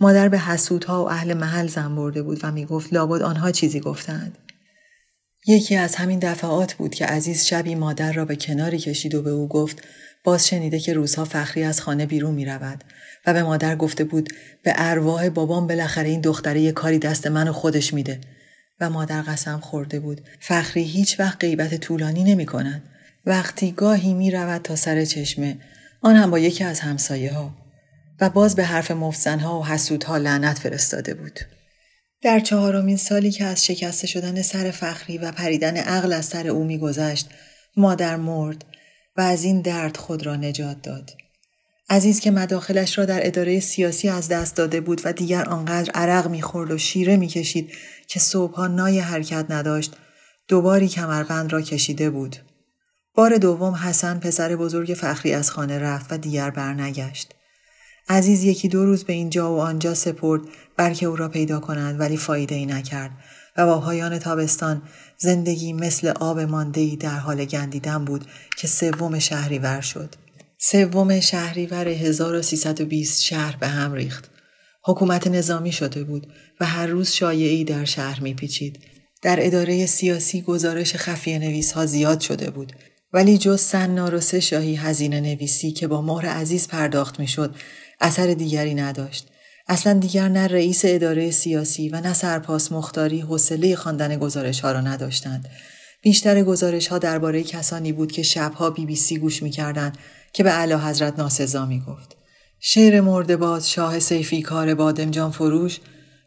مادر 0.00 0.28
به 0.28 0.38
حسودها 0.38 1.04
و 1.04 1.10
اهل 1.10 1.34
محل 1.34 1.66
زن 1.66 1.94
برده 1.94 2.22
بود 2.22 2.40
و 2.42 2.52
می 2.52 2.64
گفت 2.64 2.92
لابد 2.92 3.22
آنها 3.22 3.50
چیزی 3.50 3.80
گفتند. 3.80 4.38
یکی 5.46 5.76
از 5.76 5.94
همین 5.94 6.18
دفعات 6.18 6.74
بود 6.74 6.94
که 6.94 7.06
عزیز 7.06 7.44
شبی 7.44 7.74
مادر 7.74 8.12
را 8.12 8.24
به 8.24 8.36
کناری 8.36 8.78
کشید 8.78 9.14
و 9.14 9.22
به 9.22 9.30
او 9.30 9.48
گفت 9.48 9.82
باز 10.24 10.48
شنیده 10.48 10.78
که 10.78 10.92
روزها 10.92 11.24
فخری 11.24 11.64
از 11.64 11.80
خانه 11.80 12.06
بیرون 12.06 12.34
می 12.34 12.44
رود 12.44 12.84
و 13.26 13.32
به 13.32 13.42
مادر 13.42 13.76
گفته 13.76 14.04
بود 14.04 14.28
به 14.62 14.72
ارواح 14.76 15.28
بابام 15.28 15.66
بالاخره 15.66 16.08
این 16.08 16.20
دختره 16.20 16.60
یه 16.60 16.72
کاری 16.72 16.98
دست 16.98 17.26
من 17.26 17.48
و 17.48 17.52
خودش 17.52 17.94
میده 17.94 18.20
و 18.80 18.90
مادر 18.90 19.22
قسم 19.22 19.60
خورده 19.60 20.00
بود 20.00 20.20
فخری 20.40 20.82
هیچ 20.82 21.20
وقت 21.20 21.40
غیبت 21.40 21.74
طولانی 21.74 22.24
نمی 22.24 22.46
کند. 22.46 22.82
وقتی 23.26 23.72
گاهی 23.72 24.14
می 24.14 24.30
رود 24.30 24.62
تا 24.62 24.76
سر 24.76 25.04
چشمه 25.04 25.56
آن 26.02 26.16
هم 26.16 26.30
با 26.30 26.38
یکی 26.38 26.64
از 26.64 26.80
همسایه 26.80 27.32
ها 27.32 27.54
و 28.20 28.30
باز 28.30 28.56
به 28.56 28.64
حرف 28.64 28.90
مفزنها 28.90 29.60
و 29.60 29.66
حسودها 29.66 30.16
لعنت 30.16 30.58
فرستاده 30.58 31.14
بود. 31.14 31.40
در 32.22 32.40
چهارمین 32.40 32.96
سالی 32.96 33.30
که 33.30 33.44
از 33.44 33.64
شکسته 33.64 34.06
شدن 34.06 34.42
سر 34.42 34.70
فخری 34.70 35.18
و 35.18 35.32
پریدن 35.32 35.76
عقل 35.76 36.12
از 36.12 36.24
سر 36.24 36.48
او 36.48 36.64
میگذشت 36.64 37.28
مادر 37.76 38.16
مرد 38.16 38.64
و 39.16 39.20
از 39.20 39.44
این 39.44 39.60
درد 39.60 39.96
خود 39.96 40.26
را 40.26 40.36
نجات 40.36 40.82
داد. 40.82 41.10
عزیز 41.90 42.20
که 42.20 42.30
مداخلش 42.30 42.98
را 42.98 43.04
در 43.04 43.26
اداره 43.26 43.60
سیاسی 43.60 44.08
از 44.08 44.28
دست 44.28 44.56
داده 44.56 44.80
بود 44.80 45.00
و 45.04 45.12
دیگر 45.12 45.44
آنقدر 45.44 45.90
عرق 45.90 46.28
می‌خورد 46.28 46.70
و 46.70 46.78
شیره 46.78 47.16
می‌کشید 47.16 47.72
که 48.08 48.20
صبحها 48.20 48.66
نای 48.66 49.00
حرکت 49.00 49.46
نداشت 49.50 49.96
دوباری 50.48 50.88
کمربند 50.88 51.52
را 51.52 51.60
کشیده 51.60 52.10
بود. 52.10 52.36
بار 53.14 53.36
دوم 53.36 53.74
حسن 53.74 54.18
پسر 54.18 54.56
بزرگ 54.56 54.94
فخری 54.94 55.32
از 55.32 55.50
خانه 55.50 55.78
رفت 55.78 56.12
و 56.12 56.16
دیگر 56.16 56.50
برنگشت. 56.50 57.34
عزیز 58.08 58.44
یکی 58.44 58.68
دو 58.68 58.84
روز 58.84 59.04
به 59.04 59.12
اینجا 59.12 59.54
و 59.54 59.60
آنجا 59.60 59.94
سپرد 59.94 60.42
بلکه 60.76 61.06
او 61.06 61.16
را 61.16 61.28
پیدا 61.28 61.60
کنند 61.60 62.00
ولی 62.00 62.16
فایده 62.16 62.54
ای 62.54 62.66
نکرد 62.66 63.10
و 63.56 63.66
با 63.66 63.80
پایان 63.80 64.18
تابستان 64.18 64.82
زندگی 65.18 65.72
مثل 65.72 66.08
آب 66.08 66.40
مانده 66.40 66.96
در 66.96 67.18
حال 67.18 67.44
گندیدن 67.44 68.04
بود 68.04 68.26
که 68.56 68.66
سوم 68.66 69.18
شهریور 69.18 69.80
شد. 69.80 70.14
سوم 70.60 71.20
شهریور 71.20 71.88
1320 71.88 73.22
شهر 73.22 73.56
به 73.56 73.66
هم 73.66 73.92
ریخت. 73.92 74.30
حکومت 74.84 75.26
نظامی 75.26 75.72
شده 75.72 76.04
بود 76.04 76.26
و 76.60 76.66
هر 76.66 76.86
روز 76.86 77.10
شایعی 77.10 77.64
در 77.64 77.84
شهر 77.84 78.20
میپیچید. 78.20 78.78
در 79.22 79.38
اداره 79.40 79.86
سیاسی 79.86 80.42
گزارش 80.42 80.96
خفیه 80.96 81.38
نویس 81.38 81.72
ها 81.72 81.86
زیاد 81.86 82.20
شده 82.20 82.50
بود 82.50 82.72
ولی 83.12 83.38
جز 83.38 83.60
سنار 83.60 84.14
و 84.14 84.20
سه 84.20 84.40
شاهی 84.40 84.74
هزینه 84.74 85.20
نویسی 85.20 85.70
که 85.70 85.86
با 85.86 86.02
مهر 86.02 86.26
عزیز 86.26 86.68
پرداخت 86.68 87.20
می‌شد 87.20 87.54
اثر 88.00 88.26
دیگری 88.26 88.74
نداشت. 88.74 89.28
اصلا 89.68 89.92
دیگر 89.92 90.28
نه 90.28 90.46
رئیس 90.46 90.80
اداره 90.84 91.30
سیاسی 91.30 91.88
و 91.88 92.00
نه 92.00 92.14
سرپاس 92.14 92.72
مختاری 92.72 93.20
حوصله 93.20 93.76
خواندن 93.76 94.18
گزارش 94.18 94.60
ها 94.60 94.72
را 94.72 94.80
نداشتند. 94.80 95.48
بیشتر 96.02 96.42
گزارش 96.42 96.86
ها 96.88 96.98
درباره 96.98 97.42
کسانی 97.42 97.92
بود 97.92 98.12
که 98.12 98.22
شبها 98.22 98.70
بی 98.70 98.86
بی 98.86 98.96
سی 98.96 99.18
گوش 99.18 99.42
می‌کردند 99.42 99.98
که 100.32 100.42
به 100.42 100.50
علا 100.50 100.78
حضرت 100.78 101.18
ناسزا 101.18 101.66
می 101.66 101.80
گفت. 101.80 102.16
شعر 102.60 103.36
باز 103.36 103.70
شاه 103.70 103.98
سیفی 103.98 104.42
کار 104.42 104.74
بادمجان 104.74 105.30
فروش 105.30 105.80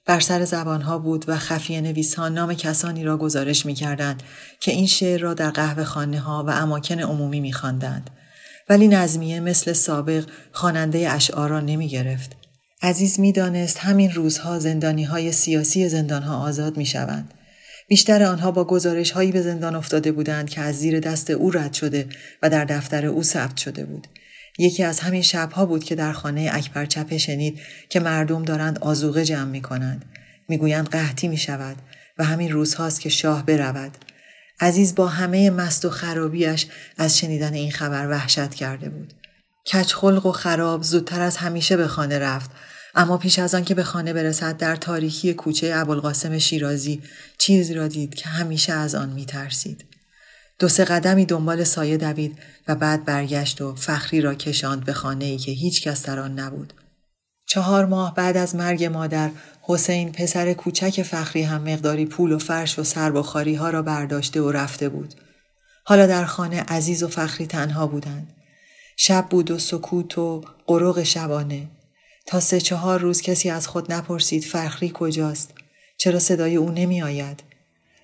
بر 0.06 0.20
سر 0.20 0.46
زبانها 0.46 0.98
بود 0.98 1.26
و 1.28 1.38
خفیه 1.38 1.82
نویسان 1.82 2.34
نام 2.34 2.54
کسانی 2.54 3.04
را 3.04 3.18
گزارش 3.18 3.66
می 3.66 3.74
کردند 3.74 4.24
که 4.60 4.72
این 4.72 4.88
شعر 4.88 5.20
را 5.20 5.34
در 5.34 5.50
قهوه 5.50 5.84
خانه 5.84 6.20
ها 6.20 6.44
و 6.48 6.50
اماکن 6.50 7.00
عمومی 7.00 7.40
می 7.40 7.54
خواندند. 7.54 8.10
ولی 8.70 8.88
نظمیه 8.88 9.40
مثل 9.40 9.74
سابق 9.74 10.26
خواننده 10.52 11.12
اشعار 11.12 11.50
را 11.50 11.60
نمی 11.60 11.88
گرفت. 11.88 12.36
عزیز 12.82 13.20
می 13.20 13.32
دانست 13.32 13.78
همین 13.78 14.12
روزها 14.12 14.60
زندانی 14.60 15.04
های 15.04 15.32
سیاسی 15.32 15.90
زندان 15.90 16.24
ها 16.24 16.38
آزاد 16.38 16.78
می 16.78 16.86
شوند. 16.86 17.34
بیشتر 17.92 18.24
آنها 18.24 18.52
با 18.52 18.64
گزارش 18.64 19.12
هایی 19.12 19.32
به 19.32 19.42
زندان 19.42 19.76
افتاده 19.76 20.12
بودند 20.12 20.50
که 20.50 20.62
از 20.62 20.80
زیر 20.80 21.00
دست 21.00 21.30
او 21.30 21.52
رد 21.52 21.74
شده 21.74 22.08
و 22.42 22.50
در 22.50 22.66
دفتر 22.66 23.06
او 23.06 23.24
ثبت 23.24 23.58
شده 23.58 23.86
بود. 23.86 24.08
یکی 24.60 24.84
از 24.84 25.00
همین 25.00 25.22
شبها 25.22 25.66
بود 25.66 25.84
که 25.84 25.96
در 25.96 26.12
خانه 26.12 26.50
اکبر 26.54 26.86
چپه 26.86 27.18
شنید 27.18 27.60
که 27.90 28.00
مردم 28.00 28.44
دارند 28.44 28.80
آزوغه 28.80 29.26
جمع 29.26 29.52
می 29.52 29.62
کنند. 29.62 30.06
می‌گویند 30.50 30.90
قحطی 30.90 31.28
می 31.28 31.38
شود 31.38 31.76
و 32.18 32.24
همین 32.24 32.52
روزهاست 32.52 33.02
که 33.02 33.10
شاه 33.10 33.46
برود. 33.46 33.98
عزیز 34.60 34.96
با 34.96 35.08
همه 35.08 35.50
مست 35.50 35.86
و 35.86 35.90
خرابیش 35.90 36.68
از 36.98 37.18
شنیدن 37.18 37.54
این 37.54 37.72
خبر 37.72 38.08
وحشت 38.10 38.54
کرده 38.54 38.90
بود. 38.90 39.14
کچخلق 39.66 40.26
و 40.26 40.32
خراب 40.32 40.84
زودتر 40.84 41.22
از 41.22 41.38
همیشه 41.38 41.78
به 41.78 41.88
خانه 41.88 42.20
رفت 42.20 42.52
اما 42.96 43.18
پیش 43.18 43.40
از 43.40 43.56
آن 43.56 43.64
که 43.64 43.76
به 43.76 43.84
خانه 43.84 44.14
برسد 44.14 44.58
در 44.58 44.76
تاریکی 44.76 45.34
کوچه 45.34 45.72
ابوالقاسم 45.76 46.38
شیرازی 46.38 47.02
چیزی 47.38 47.74
را 47.74 47.88
دید 47.88 48.16
که 48.16 48.30
همیشه 48.30 48.74
از 48.74 48.96
آن 48.96 49.10
می 49.10 49.26
ترسید. 49.26 49.86
دو 50.60 50.68
سه 50.68 50.86
قدمی 50.86 51.26
دنبال 51.26 51.64
سایه 51.64 51.98
دوید 51.98 52.40
و 52.68 52.76
بعد 52.76 53.06
برگشت 53.06 53.62
و 53.62 53.76
فخری 53.76 54.22
را 54.22 54.36
کشاند 54.36 54.86
به 54.86 54.94
خانه 54.94 55.26
ای 55.26 55.38
که 55.38 55.52
هیچ 55.52 55.82
کس 55.82 56.06
در 56.06 56.20
آن 56.20 56.40
نبود. 56.40 56.74
چهار 57.46 57.86
ماه 57.86 58.16
بعد 58.16 58.38
از 58.38 58.56
مرگ 58.56 58.84
مادر 58.84 59.32
حسین 59.62 60.12
پسر 60.12 60.54
کوچک 60.54 61.04
فخری 61.04 61.44
هم 61.44 61.62
مقداری 61.62 62.06
پول 62.06 62.32
و 62.32 62.40
فرش 62.40 62.80
و 62.80 62.84
سربخاری 62.84 63.56
ها 63.56 63.70
را 63.70 63.82
برداشته 63.82 64.42
و 64.42 64.52
رفته 64.52 64.90
بود. 64.90 65.14
حالا 65.84 66.08
در 66.08 66.26
خانه 66.26 66.62
عزیز 66.62 67.04
و 67.04 67.08
فخری 67.08 67.48
تنها 67.48 67.88
بودند. 67.88 68.34
شب 68.98 69.28
بود 69.30 69.52
و 69.52 69.60
سکوت 69.60 70.18
و 70.18 70.44
قروق 70.68 71.04
شبانه. 71.04 71.68
تا 72.32 72.40
سه 72.40 72.62
چهار 72.62 73.00
روز 73.00 73.22
کسی 73.22 73.50
از 73.50 73.68
خود 73.68 73.94
نپرسید 73.94 74.44
فخری 74.44 74.92
کجاست؟ 74.94 75.54
چرا 75.98 76.20
صدای 76.20 76.56
او 76.56 76.72
نمی 76.72 77.02
آید؟ 77.02 77.44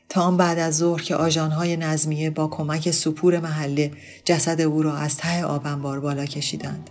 تا 0.09 0.21
آن 0.21 0.37
بعد 0.37 0.59
از 0.59 0.77
ظهر 0.77 1.01
که 1.01 1.15
آژانهای 1.15 1.77
نظمیه 1.77 2.29
با 2.29 2.47
کمک 2.47 2.91
سپور 2.91 3.39
محله 3.39 3.91
جسد 4.25 4.61
او 4.61 4.81
را 4.81 4.97
از 4.97 5.17
ته 5.17 5.45
آبنبار 5.45 5.99
بالا 5.99 6.25
کشیدند. 6.25 6.89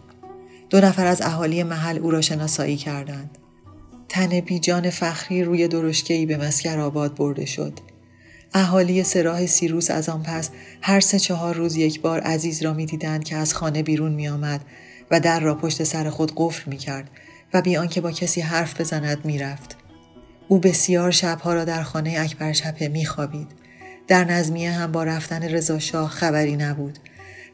دو 0.71 0.81
نفر 0.81 1.07
از 1.07 1.23
اهالی 1.23 1.63
محل 1.63 1.99
او 1.99 2.11
را 2.11 2.21
شناسایی 2.21 2.77
کردند. 2.77 3.39
تن 4.09 4.41
بیجان 4.41 4.91
فخری 4.91 5.45
روی 5.45 5.69
درشکهی 5.69 6.27
به 6.27 6.37
مسکر 6.37 6.79
آباد 6.79 7.15
برده 7.15 7.47
شد. 7.47 7.73
اهالی 8.55 9.05
سراح 9.05 9.47
سیروس 9.47 9.91
از 9.91 10.09
آن 10.09 10.23
پس 10.23 10.51
هر 10.83 11.01
سه 11.01 11.19
چهار 11.19 11.55
روز 11.55 11.77
یک 11.77 12.01
بار 12.01 12.21
عزیز 12.21 12.63
را 12.63 12.73
می‌دیدند 12.73 13.25
که 13.25 13.37
از 13.37 13.55
خانه 13.55 13.83
بیرون 13.83 14.13
می 14.13 14.29
آمد 14.29 14.61
و 15.11 15.21
در 15.21 15.41
را 15.41 15.55
پشت 15.55 15.85
سر 15.85 16.11
خود 16.11 16.33
قفل 16.37 16.71
می 16.71 16.77
کرد 16.77 17.11
و 17.57 17.63
بیان 17.63 17.89
که 17.89 18.01
با 18.01 18.13
کسی 18.13 18.41
حرف 18.41 18.81
بزند 18.81 19.25
می 19.25 19.39
رفت. 19.39 19.77
او 20.49 20.59
بسیار 20.59 21.11
شبها 21.11 21.55
را 21.55 21.65
در 21.65 21.83
خانه 21.83 22.17
اکبر 22.19 22.53
شپه 22.53 22.89
می 22.89 23.05
خوابید. 23.05 23.49
در 24.09 24.25
نظمیه 24.25 24.71
هم 24.71 24.93
با 24.93 25.05
رفتن 25.05 25.43
رضا 25.43 25.79
شاه 25.79 26.11
خبری 26.11 26.57
نبود. 26.57 26.99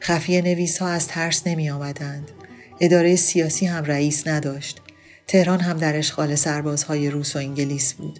خفیه 0.01 0.41
نویس 0.41 0.77
ها 0.77 0.87
از 0.87 1.07
ترس 1.07 1.47
نمی 1.47 1.69
آمدند. 1.69 2.31
اداره 2.79 3.15
سیاسی 3.15 3.65
هم 3.65 3.83
رئیس 3.83 4.27
نداشت. 4.27 4.81
تهران 5.27 5.59
هم 5.59 5.77
در 5.77 5.97
اشغال 5.97 6.35
سربازهای 6.35 7.09
روس 7.09 7.35
و 7.35 7.39
انگلیس 7.39 7.93
بود. 7.93 8.19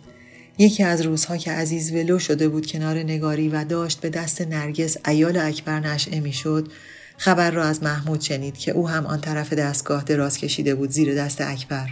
یکی 0.58 0.84
از 0.84 1.02
روزها 1.02 1.38
که 1.38 1.52
عزیز 1.52 1.94
ولو 1.94 2.20
شده 2.20 2.48
بود 2.48 2.68
کنار 2.68 2.98
نگاری 2.98 3.50
و 3.50 3.64
داشت 3.64 4.02
به 4.02 4.10
دست 4.10 4.42
نرگس 4.42 4.98
ایال 5.08 5.38
اکبر 5.38 5.80
نشعه 5.80 6.20
می‌شد 6.20 6.72
خبر 7.18 7.52
را 7.52 7.64
از 7.64 7.84
محمود 7.84 8.22
شنید 8.22 8.58
که 8.58 8.72
او 8.72 8.90
هم 8.90 9.06
آن 9.06 9.22
طرف 9.22 9.54
دستگاه 9.54 10.04
دراز 10.04 10.38
کشیده 10.38 10.76
بود 10.76 10.90
زیر 10.90 11.16
دست 11.16 11.42
اکبر 11.42 11.90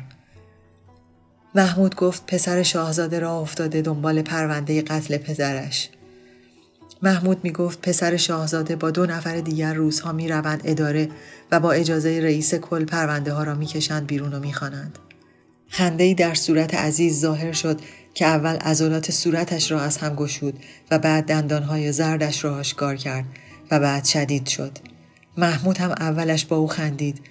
محمود 1.56 1.96
گفت 1.96 2.26
پسر 2.26 2.64
شاهزاده 2.64 3.20
را 3.20 3.40
افتاده 3.40 3.82
دنبال 3.82 4.22
پرونده 4.22 4.82
قتل 4.82 5.18
پدرش 5.18 5.90
محمود 7.04 7.40
می 7.44 7.52
گفت 7.52 7.82
پسر 7.82 8.18
شاهزاده 8.18 8.76
با 8.76 8.92
دو 8.92 9.06
نفر 9.06 9.40
دیگر 9.40 9.74
روزها 9.74 10.12
می 10.12 10.28
روند 10.28 10.62
اداره 10.64 11.10
و 11.52 11.60
با 11.60 11.72
اجازه 11.72 12.20
رئیس 12.24 12.56
کل 12.56 12.86
پرونده 12.86 13.34
ها 13.34 13.44
را 13.44 13.56
می 13.56 13.66
کشند 13.66 14.08
بیرون 14.08 14.34
و 14.34 14.40
می 14.40 14.54
خانند. 14.54 15.00
خنده 15.68 16.14
در 16.14 16.34
صورت 16.34 16.76
عزیز 16.76 17.20
ظاهر 17.20 17.52
شد 17.52 17.82
که 18.14 18.26
اول 18.26 18.56
عضلات 18.56 19.12
صورتش 19.12 19.72
را 19.72 19.82
از 19.82 19.98
هم 19.98 20.16
گشود 20.16 20.60
و 20.92 21.00
بعد 21.00 21.26
دندانهای 21.26 21.92
زردش 21.92 22.44
را 22.44 22.56
آشکار 22.56 22.96
کرد 22.96 23.26
و 23.72 23.80
بعد 23.80 24.06
شدید 24.06 24.48
شد. 24.48 24.91
محمود 25.38 25.78
هم 25.78 25.92
اولش 25.92 26.46
با 26.46 26.58
او 26.58 26.68
خندید 26.68 27.22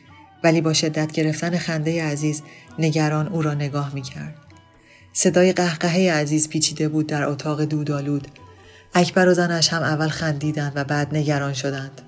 ولی 0.44 0.60
با 0.60 0.72
شدت 0.72 1.12
گرفتن 1.12 1.58
خنده 1.58 2.04
عزیز 2.04 2.42
نگران 2.78 3.28
او 3.28 3.42
را 3.42 3.54
نگاه 3.54 3.94
می 3.94 4.02
کرد. 4.02 4.34
صدای 5.12 5.52
قهقهه 5.52 6.12
عزیز 6.12 6.48
پیچیده 6.48 6.88
بود 6.88 7.06
در 7.06 7.24
اتاق 7.24 7.64
دودالود. 7.64 8.28
اکبر 8.94 9.28
و 9.28 9.34
زنش 9.34 9.68
هم 9.68 9.82
اول 9.82 10.08
خندیدند 10.08 10.72
و 10.74 10.84
بعد 10.84 11.16
نگران 11.16 11.52
شدند. 11.52 12.00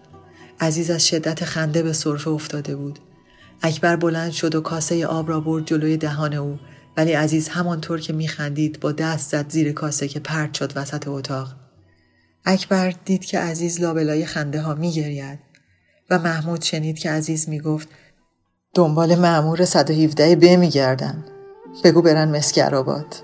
عزیز 0.61 0.90
از 0.90 1.09
شدت 1.09 1.44
خنده 1.44 1.83
به 1.83 1.92
صرفه 1.92 2.31
افتاده 2.31 2.76
بود. 2.76 2.98
اکبر 3.62 3.96
بلند 3.96 4.33
شد 4.33 4.55
و 4.55 4.61
کاسه 4.61 5.07
آب 5.07 5.28
را 5.28 5.40
برد 5.40 5.66
جلوی 5.66 5.96
دهان 5.96 6.35
او 6.35 6.59
ولی 6.96 7.12
عزیز 7.12 7.48
همانطور 7.48 8.00
که 8.00 8.12
میخندید 8.12 8.81
با 8.81 8.92
دست 8.92 9.31
زد 9.31 9.50
زیر 9.50 9.72
کاسه 9.72 10.09
که 10.09 10.20
پرت 10.20 10.55
شد 10.55 10.72
وسط 10.76 11.09
اتاق. 11.09 11.55
اکبر 12.44 12.94
دید 13.05 13.24
که 13.24 13.38
عزیز 13.38 13.81
لابلای 13.81 14.26
خنده 14.26 14.62
ها 14.62 14.74
میگرید 14.74 15.51
و 16.12 16.18
محمود 16.18 16.62
شنید 16.62 16.98
که 16.98 17.11
عزیز 17.11 17.48
می‌گفت 17.48 17.88
دنبال 18.75 19.14
معمور 19.14 19.64
117 19.64 20.37
ب 20.37 20.44
میگردن 20.44 21.25
بگو 21.85 22.03
برن 22.03 22.37
مسکر 22.37 22.75
آباد 22.75 23.16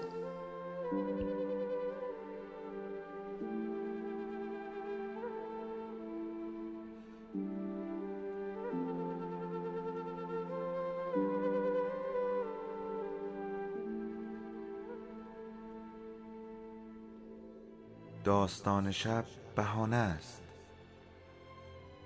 داستان 18.25 18.93
شب 18.93 19.25
بهانه 19.57 19.97
است. 19.97 20.38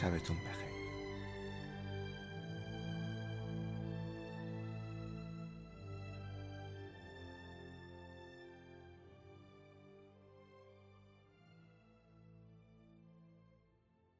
sabes 0.00 0.22
tú 0.22 0.32
un 0.32 0.38
peje. 0.38 0.69